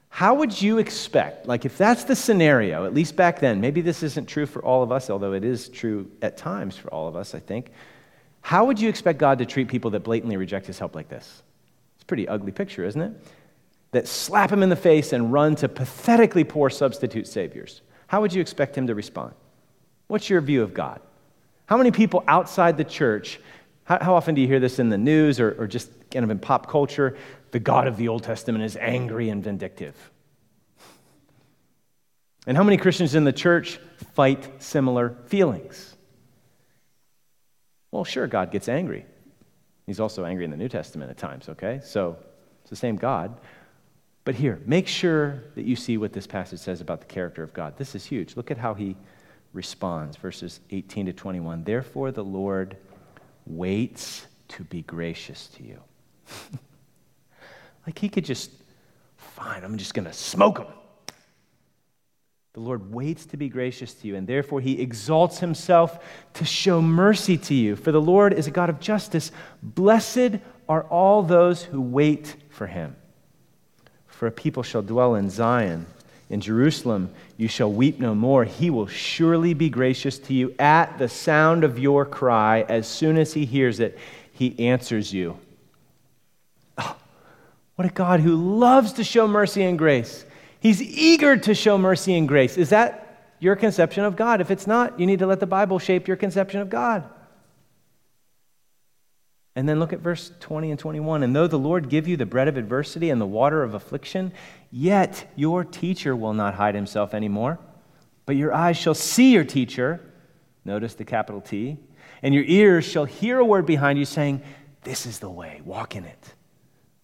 [0.09, 4.05] how would you expect, like if that's the scenario, at least back then, maybe this
[4.05, 7.17] isn't true for all of us, although it is true at times for all of
[7.17, 7.73] us, I think.
[8.41, 11.43] How would you expect God to treat people that blatantly reject his help like this?
[11.97, 13.13] It's a pretty ugly picture, isn't it?
[13.91, 17.81] That slap him in the face and run to pathetically poor substitute saviors.
[18.07, 19.35] How would you expect him to respond?
[20.07, 21.01] What's your view of God?
[21.67, 23.41] How many people outside the church,
[23.85, 26.31] how, how often do you hear this in the news or, or just kind of
[26.31, 27.17] in pop culture?
[27.55, 29.95] the God of the Old Testament is angry and vindictive.
[32.49, 33.79] And how many Christians in the church
[34.15, 35.95] fight similar feelings?
[37.93, 39.07] Well, sure, God gets angry.
[39.87, 41.81] He's also angry in the New Testament at times, okay?
[41.85, 42.17] So
[42.63, 43.39] it's the same God.
[44.25, 47.53] But here, make sure that you see what this passage says about the character of
[47.53, 47.77] God.
[47.77, 48.35] This is huge.
[48.35, 48.97] Look at how he
[49.55, 51.65] responds, verses 18 to 21.
[51.65, 52.77] Therefore, the Lord
[53.47, 55.81] waits to be gracious to you.
[57.87, 58.51] Like he could just,
[59.17, 60.67] fine, I'm just going to smoke him.
[62.55, 65.99] The Lord waits to be gracious to you, and therefore he exalts himself
[66.35, 67.75] to show mercy to you.
[67.75, 69.33] For the Lord is a God of justice.
[69.61, 70.39] Blessed
[70.69, 72.95] are all those who wait for him.
[74.07, 75.87] For a people shall dwell in Zion.
[76.31, 78.45] In Jerusalem you shall weep no more.
[78.45, 82.63] He will surely be gracious to you at the sound of your cry.
[82.63, 83.99] As soon as he hears it,
[84.33, 85.39] he answers you.
[86.79, 86.97] Oh,
[87.77, 90.25] what a God who loves to show mercy and grace.
[90.61, 92.57] He's eager to show mercy and grace.
[92.57, 93.01] Is that
[93.39, 94.41] your conception of God?
[94.41, 97.05] If it's not, you need to let the Bible shape your conception of God.
[99.57, 101.23] And then look at verse 20 and 21.
[101.23, 104.33] And though the Lord give you the bread of adversity and the water of affliction,
[104.71, 107.59] yet your teacher will not hide himself anymore,
[108.27, 110.01] but your eyes shall see your teacher.
[110.65, 111.79] Notice the capital T.
[112.23, 114.43] And your ears shall hear a word behind you saying,
[114.83, 116.35] This is the way, walk in it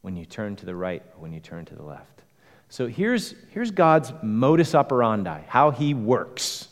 [0.00, 2.22] when you turn to the right or when you turn to the left.
[2.68, 6.68] So here's, here's God's modus operandi, how he works.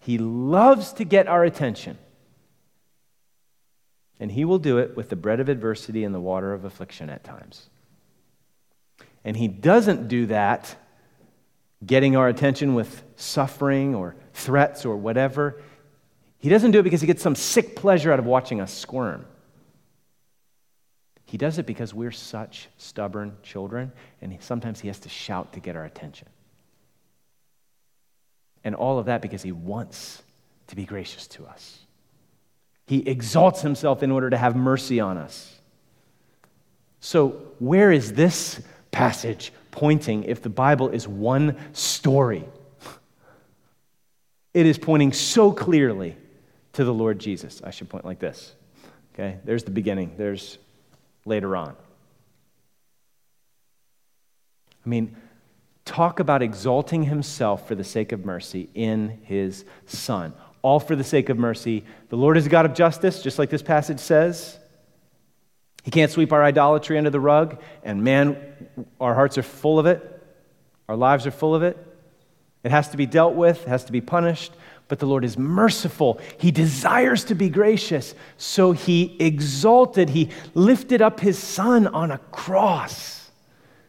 [0.00, 1.98] He loves to get our attention.
[4.18, 7.10] And he will do it with the bread of adversity and the water of affliction
[7.10, 7.68] at times.
[9.24, 10.76] And he doesn't do that
[11.84, 15.60] getting our attention with suffering or threats or whatever.
[16.38, 19.26] He doesn't do it because he gets some sick pleasure out of watching us squirm.
[21.24, 25.60] He does it because we're such stubborn children, and sometimes he has to shout to
[25.60, 26.28] get our attention.
[28.62, 30.22] And all of that because he wants
[30.68, 31.85] to be gracious to us.
[32.86, 35.52] He exalts himself in order to have mercy on us.
[37.00, 42.44] So, where is this passage pointing if the Bible is one story?
[44.54, 46.16] It is pointing so clearly
[46.74, 47.60] to the Lord Jesus.
[47.62, 48.54] I should point like this.
[49.14, 50.12] Okay, there's the beginning.
[50.16, 50.58] There's
[51.24, 51.74] later on.
[54.84, 55.16] I mean,
[55.84, 60.32] talk about exalting himself for the sake of mercy in his Son.
[60.66, 61.84] All for the sake of mercy.
[62.08, 64.58] The Lord is a God of justice, just like this passage says.
[65.84, 68.36] He can't sweep our idolatry under the rug, and man,
[69.00, 70.02] our hearts are full of it.
[70.88, 71.78] Our lives are full of it.
[72.64, 74.54] It has to be dealt with, it has to be punished.
[74.88, 76.20] But the Lord is merciful.
[76.36, 78.16] He desires to be gracious.
[78.36, 83.30] So he exalted, he lifted up his son on a cross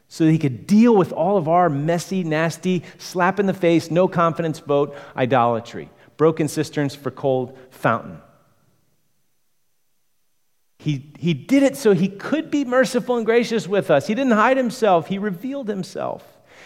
[0.09, 3.89] so that he could deal with all of our messy, nasty, slap in the face,
[3.89, 8.21] no confidence boat idolatry, broken cisterns for cold fountain.
[10.79, 14.07] He, he did it so he could be merciful and gracious with us.
[14.07, 16.23] He didn't hide himself, he revealed himself.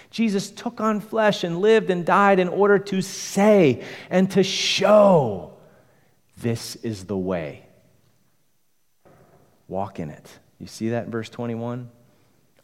[0.09, 5.53] Jesus took on flesh and lived and died in order to say and to show
[6.37, 7.65] this is the way.
[9.67, 10.39] Walk in it.
[10.59, 11.89] You see that in verse 21?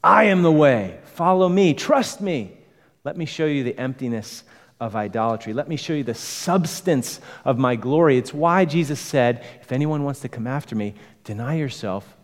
[0.04, 1.00] I am the way.
[1.06, 1.74] Follow me.
[1.74, 2.58] Trust me.
[3.04, 4.44] Let me show you the emptiness
[4.80, 5.54] of idolatry.
[5.54, 8.18] Let me show you the substance of my glory.
[8.18, 12.16] It's why Jesus said, If anyone wants to come after me, deny yourself,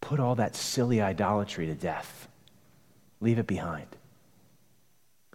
[0.00, 2.28] put all that silly idolatry to death.
[3.20, 3.86] Leave it behind.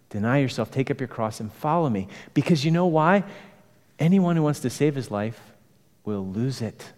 [0.09, 2.07] Deny yourself, take up your cross, and follow me.
[2.33, 3.23] Because you know why?
[3.99, 5.39] Anyone who wants to save his life
[6.03, 6.91] will lose it.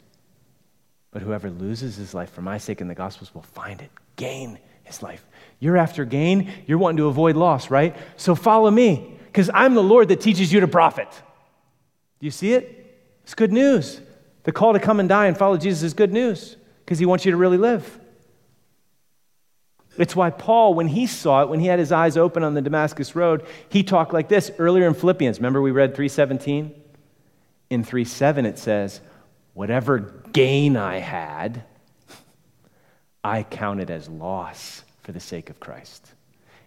[1.11, 4.57] But whoever loses his life for my sake and the gospel's will find it, gain
[4.85, 5.25] his life.
[5.59, 7.95] You're after gain, you're wanting to avoid loss, right?
[8.15, 11.09] So follow me, because I'm the Lord that teaches you to profit.
[12.19, 12.81] Do you see it?
[13.23, 13.99] It's good news.
[14.43, 16.55] The call to come and die and follow Jesus is good news
[16.85, 17.99] because he wants you to really live.
[19.97, 22.61] It's why Paul, when he saw it, when he had his eyes open on the
[22.61, 25.39] Damascus Road, he talked like this earlier in Philippians.
[25.39, 26.73] Remember we read 317?
[27.69, 29.01] In 3:7 it says,
[29.53, 31.63] "Whatever gain I had,
[33.25, 36.13] I counted as loss for the sake of Christ."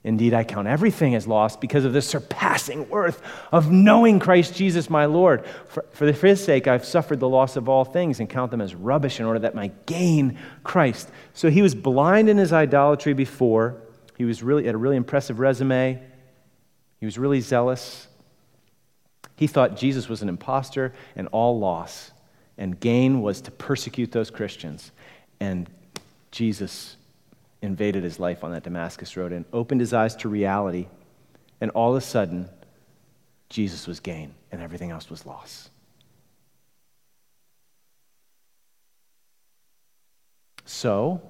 [0.05, 4.89] Indeed, I count everything as loss because of the surpassing worth of knowing Christ Jesus
[4.89, 5.45] my Lord.
[5.67, 8.75] For, for his sake, I've suffered the loss of all things and count them as
[8.75, 11.11] rubbish in order that I might gain Christ.
[11.35, 13.77] So he was blind in his idolatry before.
[14.17, 16.01] He was really had a really impressive resume.
[17.01, 18.07] He was really zealous.
[19.37, 22.13] He thought Jesus was an impostor and all loss,
[22.57, 24.93] and gain was to persecute those Christians.
[25.41, 25.69] And
[26.31, 26.97] Jesus
[27.63, 30.87] invaded his life on that Damascus road and opened his eyes to reality.
[31.61, 32.49] And all of a sudden,
[33.49, 35.71] Jesus was gain and everything else was loss.
[40.65, 41.23] So,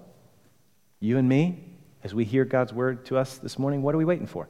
[1.01, 1.65] you and me,
[2.03, 4.49] as we hear God's word to us this morning, what are we waiting for?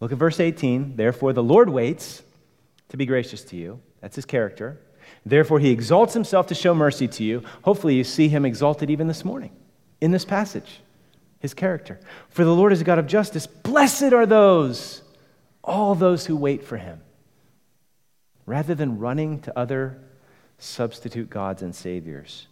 [0.00, 0.96] Look at verse 18.
[0.96, 2.22] Therefore, the Lord waits
[2.90, 3.80] to be gracious to you.
[4.00, 4.78] That's his character.
[5.26, 7.42] Therefore, he exalts himself to show mercy to you.
[7.62, 9.50] Hopefully, you see him exalted even this morning
[10.00, 10.80] in this passage,
[11.38, 11.98] his character.
[12.28, 13.46] For the Lord is a God of justice.
[13.46, 15.02] Blessed are those,
[15.62, 17.00] all those who wait for him.
[18.46, 19.98] Rather than running to other
[20.58, 22.46] substitute gods and saviors.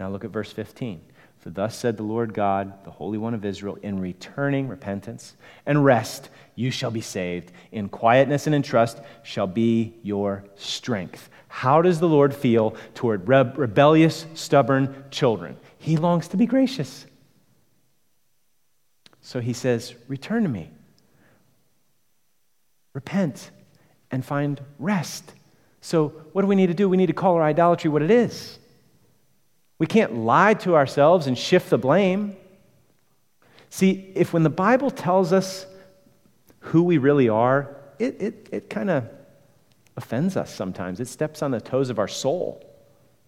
[0.00, 1.00] Now look at verse 15.
[1.38, 5.34] For thus said the Lord God, the Holy One of Israel, in returning repentance
[5.64, 7.52] and rest, you shall be saved.
[7.70, 11.30] In quietness and in trust shall be your strength.
[11.46, 15.56] How does the Lord feel toward rebellious, stubborn children?
[15.78, 17.06] He longs to be gracious.
[19.20, 20.70] So he says, Return to me.
[22.94, 23.50] Repent
[24.10, 25.32] and find rest.
[25.80, 26.88] So, what do we need to do?
[26.88, 28.58] We need to call our idolatry what it is.
[29.78, 32.36] We can't lie to ourselves and shift the blame.
[33.70, 35.66] See, if when the Bible tells us
[36.60, 39.08] who we really are, it, it, it kind of
[39.96, 41.00] offends us sometimes.
[41.00, 42.64] It steps on the toes of our soul.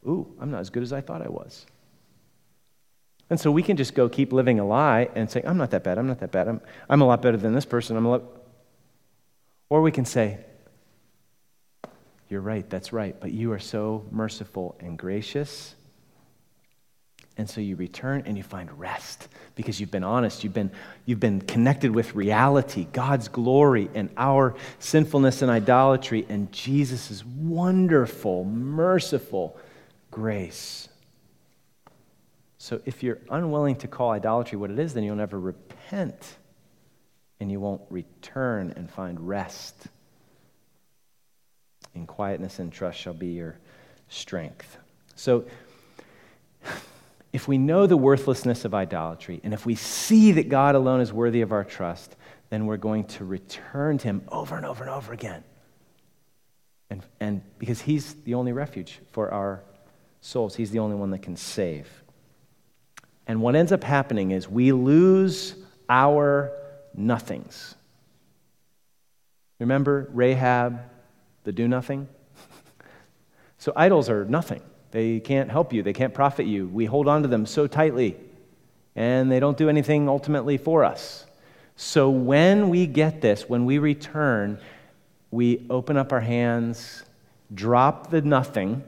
[0.07, 1.67] Ooh, I'm not as good as I thought I was.
[3.29, 5.85] And so we can just go keep living a lie and say, I'm not that
[5.85, 8.11] bad, I'm not that bad, I'm, I'm a lot better than this person, I'm a
[8.11, 8.23] lot.
[9.69, 10.39] Or we can say,
[12.29, 15.77] You're right, that's right, but you are so merciful and gracious.
[17.41, 20.45] And so you return and you find rest because you've been honest.
[20.45, 20.71] You've been,
[21.07, 28.45] you've been connected with reality, God's glory, and our sinfulness and idolatry, and Jesus' wonderful,
[28.45, 29.57] merciful
[30.11, 30.91] grace.
[32.59, 36.37] So if you're unwilling to call idolatry what it is, then you'll never repent
[37.41, 39.87] and you won't return and find rest.
[41.95, 43.57] In quietness and trust shall be your
[44.11, 44.77] strength.
[45.17, 45.47] So,
[47.33, 51.13] if we know the worthlessness of idolatry, and if we see that God alone is
[51.13, 52.17] worthy of our trust,
[52.49, 55.45] then we're going to return to Him over and over and over again.
[56.91, 59.63] And, and because He's the only refuge for our
[60.21, 61.89] souls, He's the only one that can save.
[63.29, 65.55] And what ends up happening is we lose
[65.89, 66.51] our
[66.95, 67.77] nothings.
[69.61, 70.81] Remember Rahab,
[71.45, 72.09] the do nothing?
[73.59, 74.63] so idols are nothing.
[74.91, 76.67] They can't help you, they can't profit you.
[76.67, 78.17] We hold on to them so tightly,
[78.97, 81.27] and they don't do anything ultimately for us.
[81.77, 84.59] So when we get this, when we return,
[85.31, 87.05] we open up our hands,
[87.55, 88.83] drop the nothing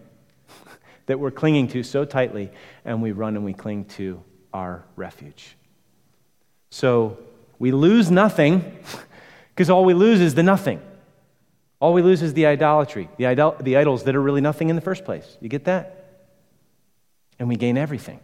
[1.06, 2.50] that we're clinging to so tightly,
[2.84, 4.22] and we run and we cling to
[4.52, 5.56] our refuge.
[6.70, 7.18] So
[7.58, 8.78] we lose nothing
[9.54, 10.80] because all we lose is the nothing.
[11.82, 14.76] All we lose is the idolatry, the, idol- the idols that are really nothing in
[14.76, 15.36] the first place.
[15.40, 16.28] You get that?
[17.40, 18.20] And we gain everything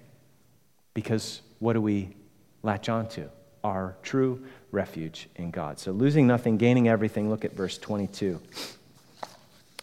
[0.94, 2.14] because what do we
[2.62, 3.28] latch onto?
[3.64, 5.80] Our true refuge in God.
[5.80, 7.30] So losing nothing, gaining everything.
[7.30, 8.40] Look at verse 22.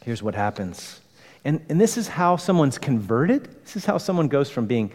[0.06, 1.02] Here's what happens.
[1.44, 3.62] And, and this is how someone's converted.
[3.66, 4.90] This is how someone goes from being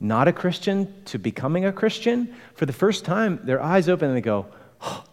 [0.00, 4.16] not a Christian to becoming a Christian, for the first time, their eyes open and
[4.16, 4.46] they go,
[4.80, 5.04] oh,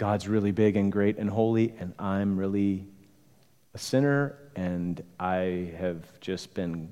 [0.00, 2.86] God's really big and great and holy, and I'm really
[3.74, 6.90] a sinner, and I have just been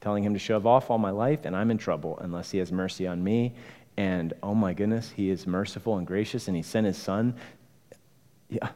[0.00, 2.70] telling him to shove off all my life, and I'm in trouble unless he has
[2.70, 3.56] mercy on me.
[3.96, 7.34] And oh my goodness, he is merciful and gracious, and he sent his son
[8.48, 8.68] yeah,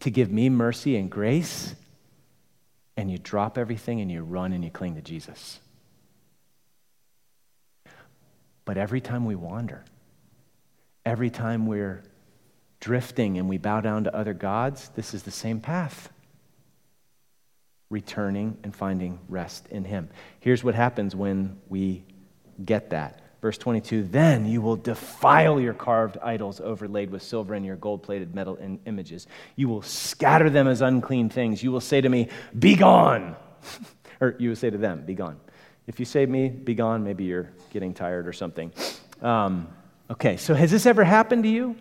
[0.00, 1.76] to give me mercy and grace.
[2.96, 5.60] and you drop everything and you run and you cling to Jesus.
[8.64, 9.84] But every time we wander,
[11.04, 12.02] every time we're
[12.80, 16.10] drifting and we bow down to other gods, this is the same path.
[17.88, 20.08] Returning and finding rest in Him.
[20.40, 22.04] Here's what happens when we
[22.64, 23.20] get that.
[23.40, 28.02] Verse 22 Then you will defile your carved idols overlaid with silver and your gold
[28.02, 29.26] plated metal in images.
[29.54, 31.62] You will scatter them as unclean things.
[31.62, 33.36] You will say to me, Be gone.
[34.20, 35.38] or you will say to them, Be gone.
[35.86, 38.72] If you say me, be gone, maybe you're getting tired or something.
[39.22, 39.68] Um,
[40.10, 41.76] okay, so has this ever happened to you?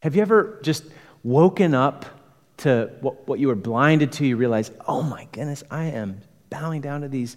[0.00, 0.84] Have you ever just
[1.22, 2.06] woken up
[2.58, 4.26] to what, what you were blinded to?
[4.26, 7.36] You realize, oh my goodness, I am bowing down to these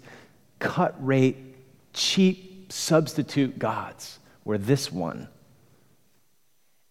[0.58, 1.36] cut rate,
[1.92, 5.28] cheap substitute gods, or this one.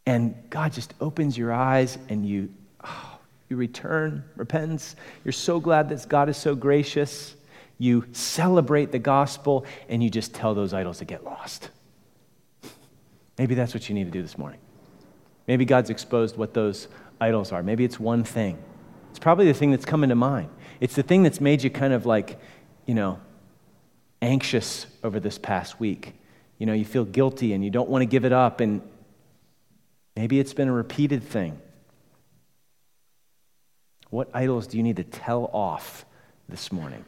[0.06, 2.50] And God just opens your eyes and you
[2.84, 3.20] oh,
[3.50, 4.96] you return, repentance.
[5.24, 7.36] You're so glad that God is so gracious.
[7.78, 11.70] You celebrate the gospel and you just tell those idols to get lost.
[13.38, 14.60] Maybe that's what you need to do this morning.
[15.48, 16.88] Maybe God's exposed what those
[17.20, 17.64] idols are.
[17.64, 18.58] Maybe it's one thing.
[19.10, 20.50] It's probably the thing that's coming to mind.
[20.80, 22.40] It's the thing that's made you kind of like,
[22.86, 23.20] you know,
[24.22, 26.14] anxious over this past week.
[26.58, 28.60] You know, you feel guilty and you don't want to give it up.
[28.60, 28.82] And
[30.16, 31.60] maybe it's been a repeated thing.
[34.10, 36.06] What idols do you need to tell off
[36.48, 37.04] this morning?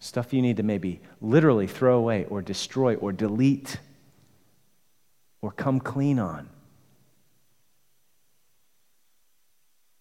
[0.00, 3.78] Stuff you need to maybe literally throw away or destroy or delete
[5.42, 6.48] or come clean on.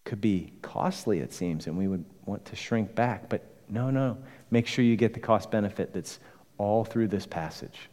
[0.08, 3.28] Could be costly, it seems, and we would want to shrink back.
[3.28, 4.18] But no, no.
[4.52, 6.20] Make sure you get the cost benefit that's
[6.58, 7.90] all through this passage.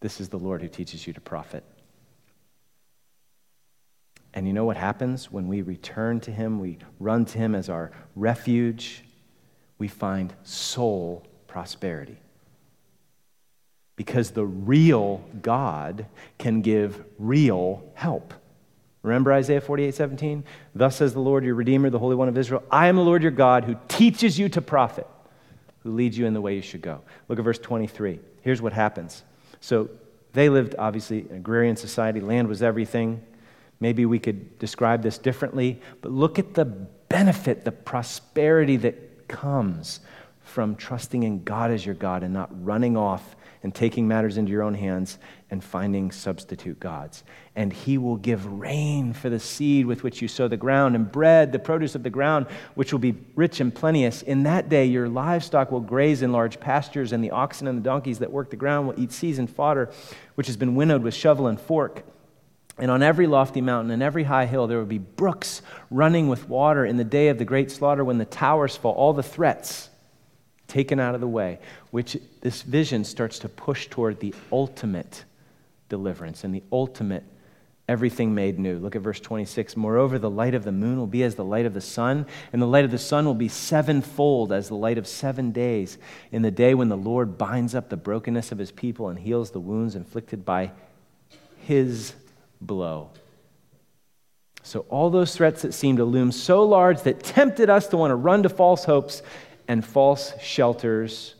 [0.00, 1.62] This is the Lord who teaches you to profit.
[4.34, 6.58] And you know what happens when we return to Him?
[6.58, 9.04] We run to Him as our refuge.
[9.78, 12.18] We find soul prosperity.
[13.94, 16.06] Because the real God
[16.36, 18.34] can give real help.
[19.08, 20.44] Remember Isaiah 48 17?
[20.74, 23.22] Thus says the Lord, your Redeemer, the Holy One of Israel I am the Lord
[23.22, 25.06] your God who teaches you to profit,
[25.82, 27.00] who leads you in the way you should go.
[27.28, 28.20] Look at verse 23.
[28.42, 29.22] Here's what happens.
[29.60, 29.88] So
[30.32, 33.22] they lived, obviously, in agrarian society, land was everything.
[33.80, 40.00] Maybe we could describe this differently, but look at the benefit, the prosperity that comes
[40.48, 44.50] from trusting in God as your God and not running off and taking matters into
[44.50, 45.18] your own hands
[45.50, 47.24] and finding substitute gods.
[47.56, 51.10] And he will give rain for the seed with which you sow the ground, and
[51.10, 54.22] bread, the produce of the ground, which will be rich and plenteous.
[54.22, 57.82] In that day, your livestock will graze in large pastures, and the oxen and the
[57.82, 59.90] donkeys that work the ground will eat seasoned fodder,
[60.34, 62.04] which has been winnowed with shovel and fork.
[62.78, 66.48] And on every lofty mountain and every high hill, there will be brooks running with
[66.48, 69.90] water in the day of the great slaughter when the towers fall, all the threats
[70.68, 71.58] taken out of the way,
[71.90, 75.24] which this vision starts to push toward the ultimate
[75.88, 77.24] deliverance and the ultimate
[77.88, 78.78] everything made new.
[78.78, 79.74] Look at verse 26.
[79.76, 82.60] Moreover, the light of the moon will be as the light of the sun, and
[82.60, 85.96] the light of the sun will be sevenfold as the light of seven days,
[86.30, 89.50] in the day when the Lord binds up the brokenness of his people and heals
[89.50, 90.70] the wounds inflicted by
[91.64, 92.12] his
[92.60, 93.10] blow.
[94.62, 98.10] So, all those threats that seemed to loom so large that tempted us to want
[98.10, 99.22] to run to false hopes
[99.68, 101.34] and false shelters,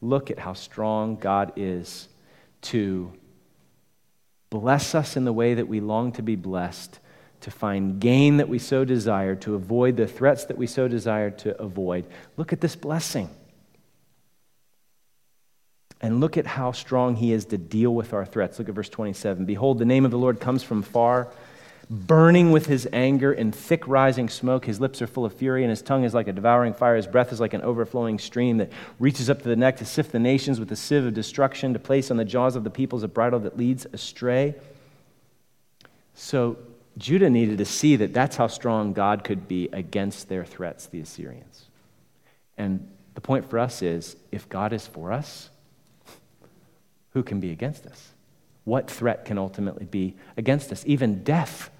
[0.00, 2.08] look at how strong God is
[2.62, 3.12] to
[4.50, 6.98] bless us in the way that we long to be blessed,
[7.42, 11.30] to find gain that we so desire, to avoid the threats that we so desire
[11.30, 12.06] to avoid.
[12.36, 13.28] Look at this blessing.
[16.00, 18.58] And look at how strong he is to deal with our threats.
[18.58, 19.44] Look at verse 27.
[19.44, 21.28] Behold, the name of the Lord comes from far,
[21.90, 24.66] burning with his anger in thick rising smoke.
[24.66, 26.96] His lips are full of fury, and his tongue is like a devouring fire.
[26.96, 30.12] His breath is like an overflowing stream that reaches up to the neck to sift
[30.12, 33.02] the nations with a sieve of destruction, to place on the jaws of the peoples
[33.02, 34.54] a bridle that leads astray.
[36.14, 36.58] So
[36.98, 41.00] Judah needed to see that that's how strong God could be against their threats, the
[41.00, 41.66] Assyrians.
[42.58, 45.48] And the point for us is if God is for us,
[47.12, 48.10] who can be against us?
[48.64, 50.82] What threat can ultimately be against us?
[50.86, 51.70] Even death.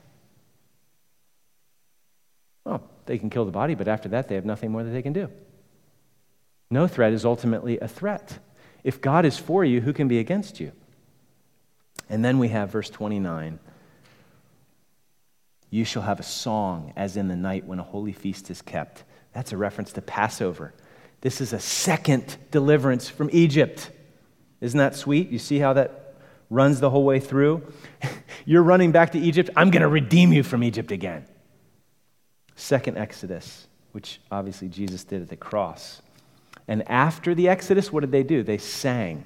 [2.68, 5.00] Well, they can kill the body, but after that, they have nothing more that they
[5.00, 5.30] can do.
[6.70, 8.38] No threat is ultimately a threat.
[8.84, 10.72] If God is for you, who can be against you?
[12.10, 13.58] And then we have verse 29.
[15.70, 19.02] You shall have a song as in the night when a holy feast is kept.
[19.32, 20.74] That's a reference to Passover.
[21.22, 23.90] This is a second deliverance from Egypt.
[24.60, 25.30] Isn't that sweet?
[25.30, 26.16] You see how that
[26.50, 27.62] runs the whole way through?
[28.44, 29.48] You're running back to Egypt.
[29.56, 31.24] I'm going to redeem you from Egypt again.
[32.59, 36.02] Second Exodus, which obviously Jesus did at the cross.
[36.66, 38.42] And after the Exodus, what did they do?
[38.42, 39.24] They sang.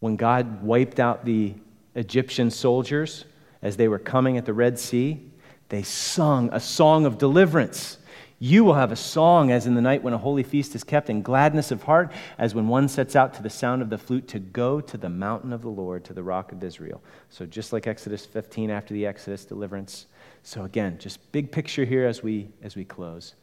[0.00, 1.54] When God wiped out the
[1.94, 3.24] Egyptian soldiers
[3.62, 5.20] as they were coming at the Red Sea,
[5.68, 7.98] they sung a song of deliverance.
[8.42, 11.10] You will have a song as in the night when a holy feast is kept,
[11.10, 14.28] in gladness of heart, as when one sets out to the sound of the flute
[14.28, 17.02] to go to the mountain of the Lord, to the rock of Israel.
[17.28, 20.06] So, just like Exodus 15 after the Exodus deliverance.
[20.42, 23.34] So, again, just big picture here as we, as we close.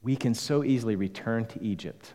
[0.00, 2.12] We can so easily return to Egypt.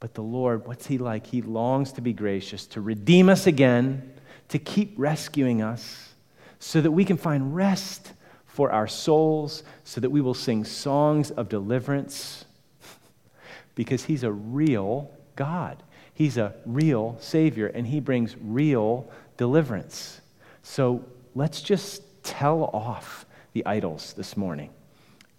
[0.00, 1.28] But the Lord, what's He like?
[1.28, 4.12] He longs to be gracious, to redeem us again,
[4.48, 6.10] to keep rescuing us,
[6.58, 8.12] so that we can find rest
[8.60, 12.44] for our souls so that we will sing songs of deliverance
[13.74, 15.82] because He's a real God.
[16.12, 20.20] He's a real Savior, and He brings real deliverance.
[20.62, 21.02] So
[21.34, 24.68] let's just tell off the idols this morning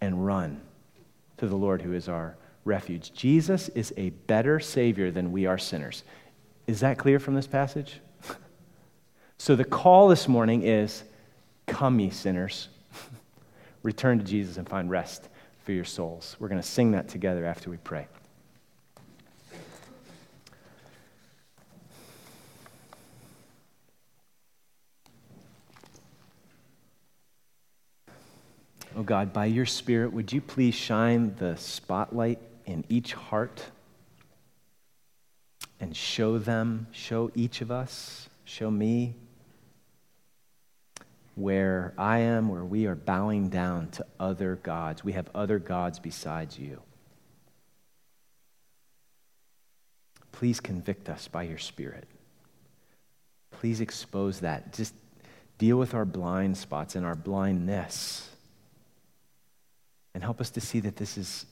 [0.02, 0.60] and run
[1.38, 3.14] to the Lord who is our refuge.
[3.14, 6.04] Jesus is a better Savior than we are sinners.
[6.66, 8.00] Is that clear from this passage?
[9.38, 11.04] so the call this morning is
[11.68, 12.70] Come, ye sinners
[13.84, 15.30] return to Jesus and find rest
[15.64, 16.36] for your souls.
[16.40, 18.08] We're going to sing that together after we pray.
[28.96, 33.64] Oh God, by your Spirit, would you please shine the spotlight in each heart
[35.80, 39.16] and show them, show each of us, show me
[41.36, 45.04] where I am, where we are bowing down to other gods.
[45.04, 46.82] We have other gods besides you.
[50.32, 52.08] Please convict us by your Spirit.
[53.52, 54.74] Please expose that.
[54.74, 54.94] Just
[55.58, 58.30] deal with our blind spots and our blindness.
[60.14, 61.46] And help us to see that this is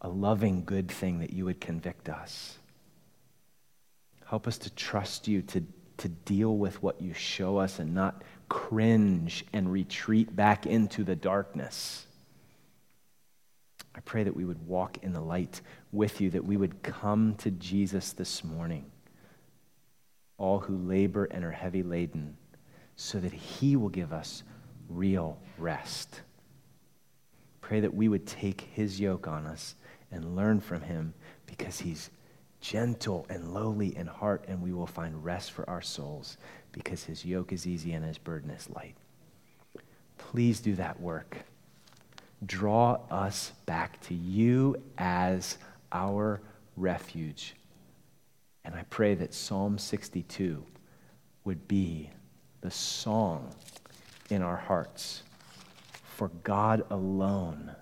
[0.00, 2.58] a loving, good thing that you would convict us.
[4.26, 5.62] Help us to trust you to,
[6.02, 11.14] to deal with what you show us and not cringe and retreat back into the
[11.14, 12.06] darkness.
[13.94, 15.60] I pray that we would walk in the light
[15.92, 18.90] with you, that we would come to Jesus this morning,
[20.38, 22.36] all who labor and are heavy laden,
[22.96, 24.42] so that he will give us
[24.88, 26.22] real rest.
[27.60, 29.76] Pray that we would take his yoke on us
[30.10, 31.14] and learn from him
[31.46, 32.10] because he's
[32.62, 36.38] gentle and lowly in heart, and we will find rest for our souls
[36.70, 38.94] because his yoke is easy and his burden is light.
[40.16, 41.36] Please do that work.
[42.46, 45.58] Draw us back to you as
[45.90, 46.40] our
[46.76, 47.54] refuge.
[48.64, 50.64] And I pray that Psalm 62
[51.44, 52.10] would be
[52.60, 53.52] the song
[54.30, 55.24] in our hearts.
[56.16, 57.74] For God alone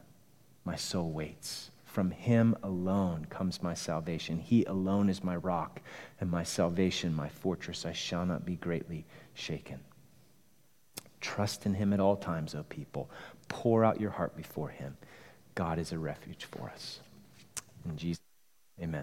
[0.64, 1.70] my soul waits.
[1.90, 4.38] From him alone comes my salvation.
[4.38, 5.80] He alone is my rock
[6.20, 7.84] and my salvation, my fortress.
[7.84, 9.80] I shall not be greatly shaken.
[11.20, 13.10] Trust in him at all times, O people.
[13.48, 14.96] Pour out your heart before him.
[15.56, 17.00] God is a refuge for us.
[17.84, 18.20] In Jesus'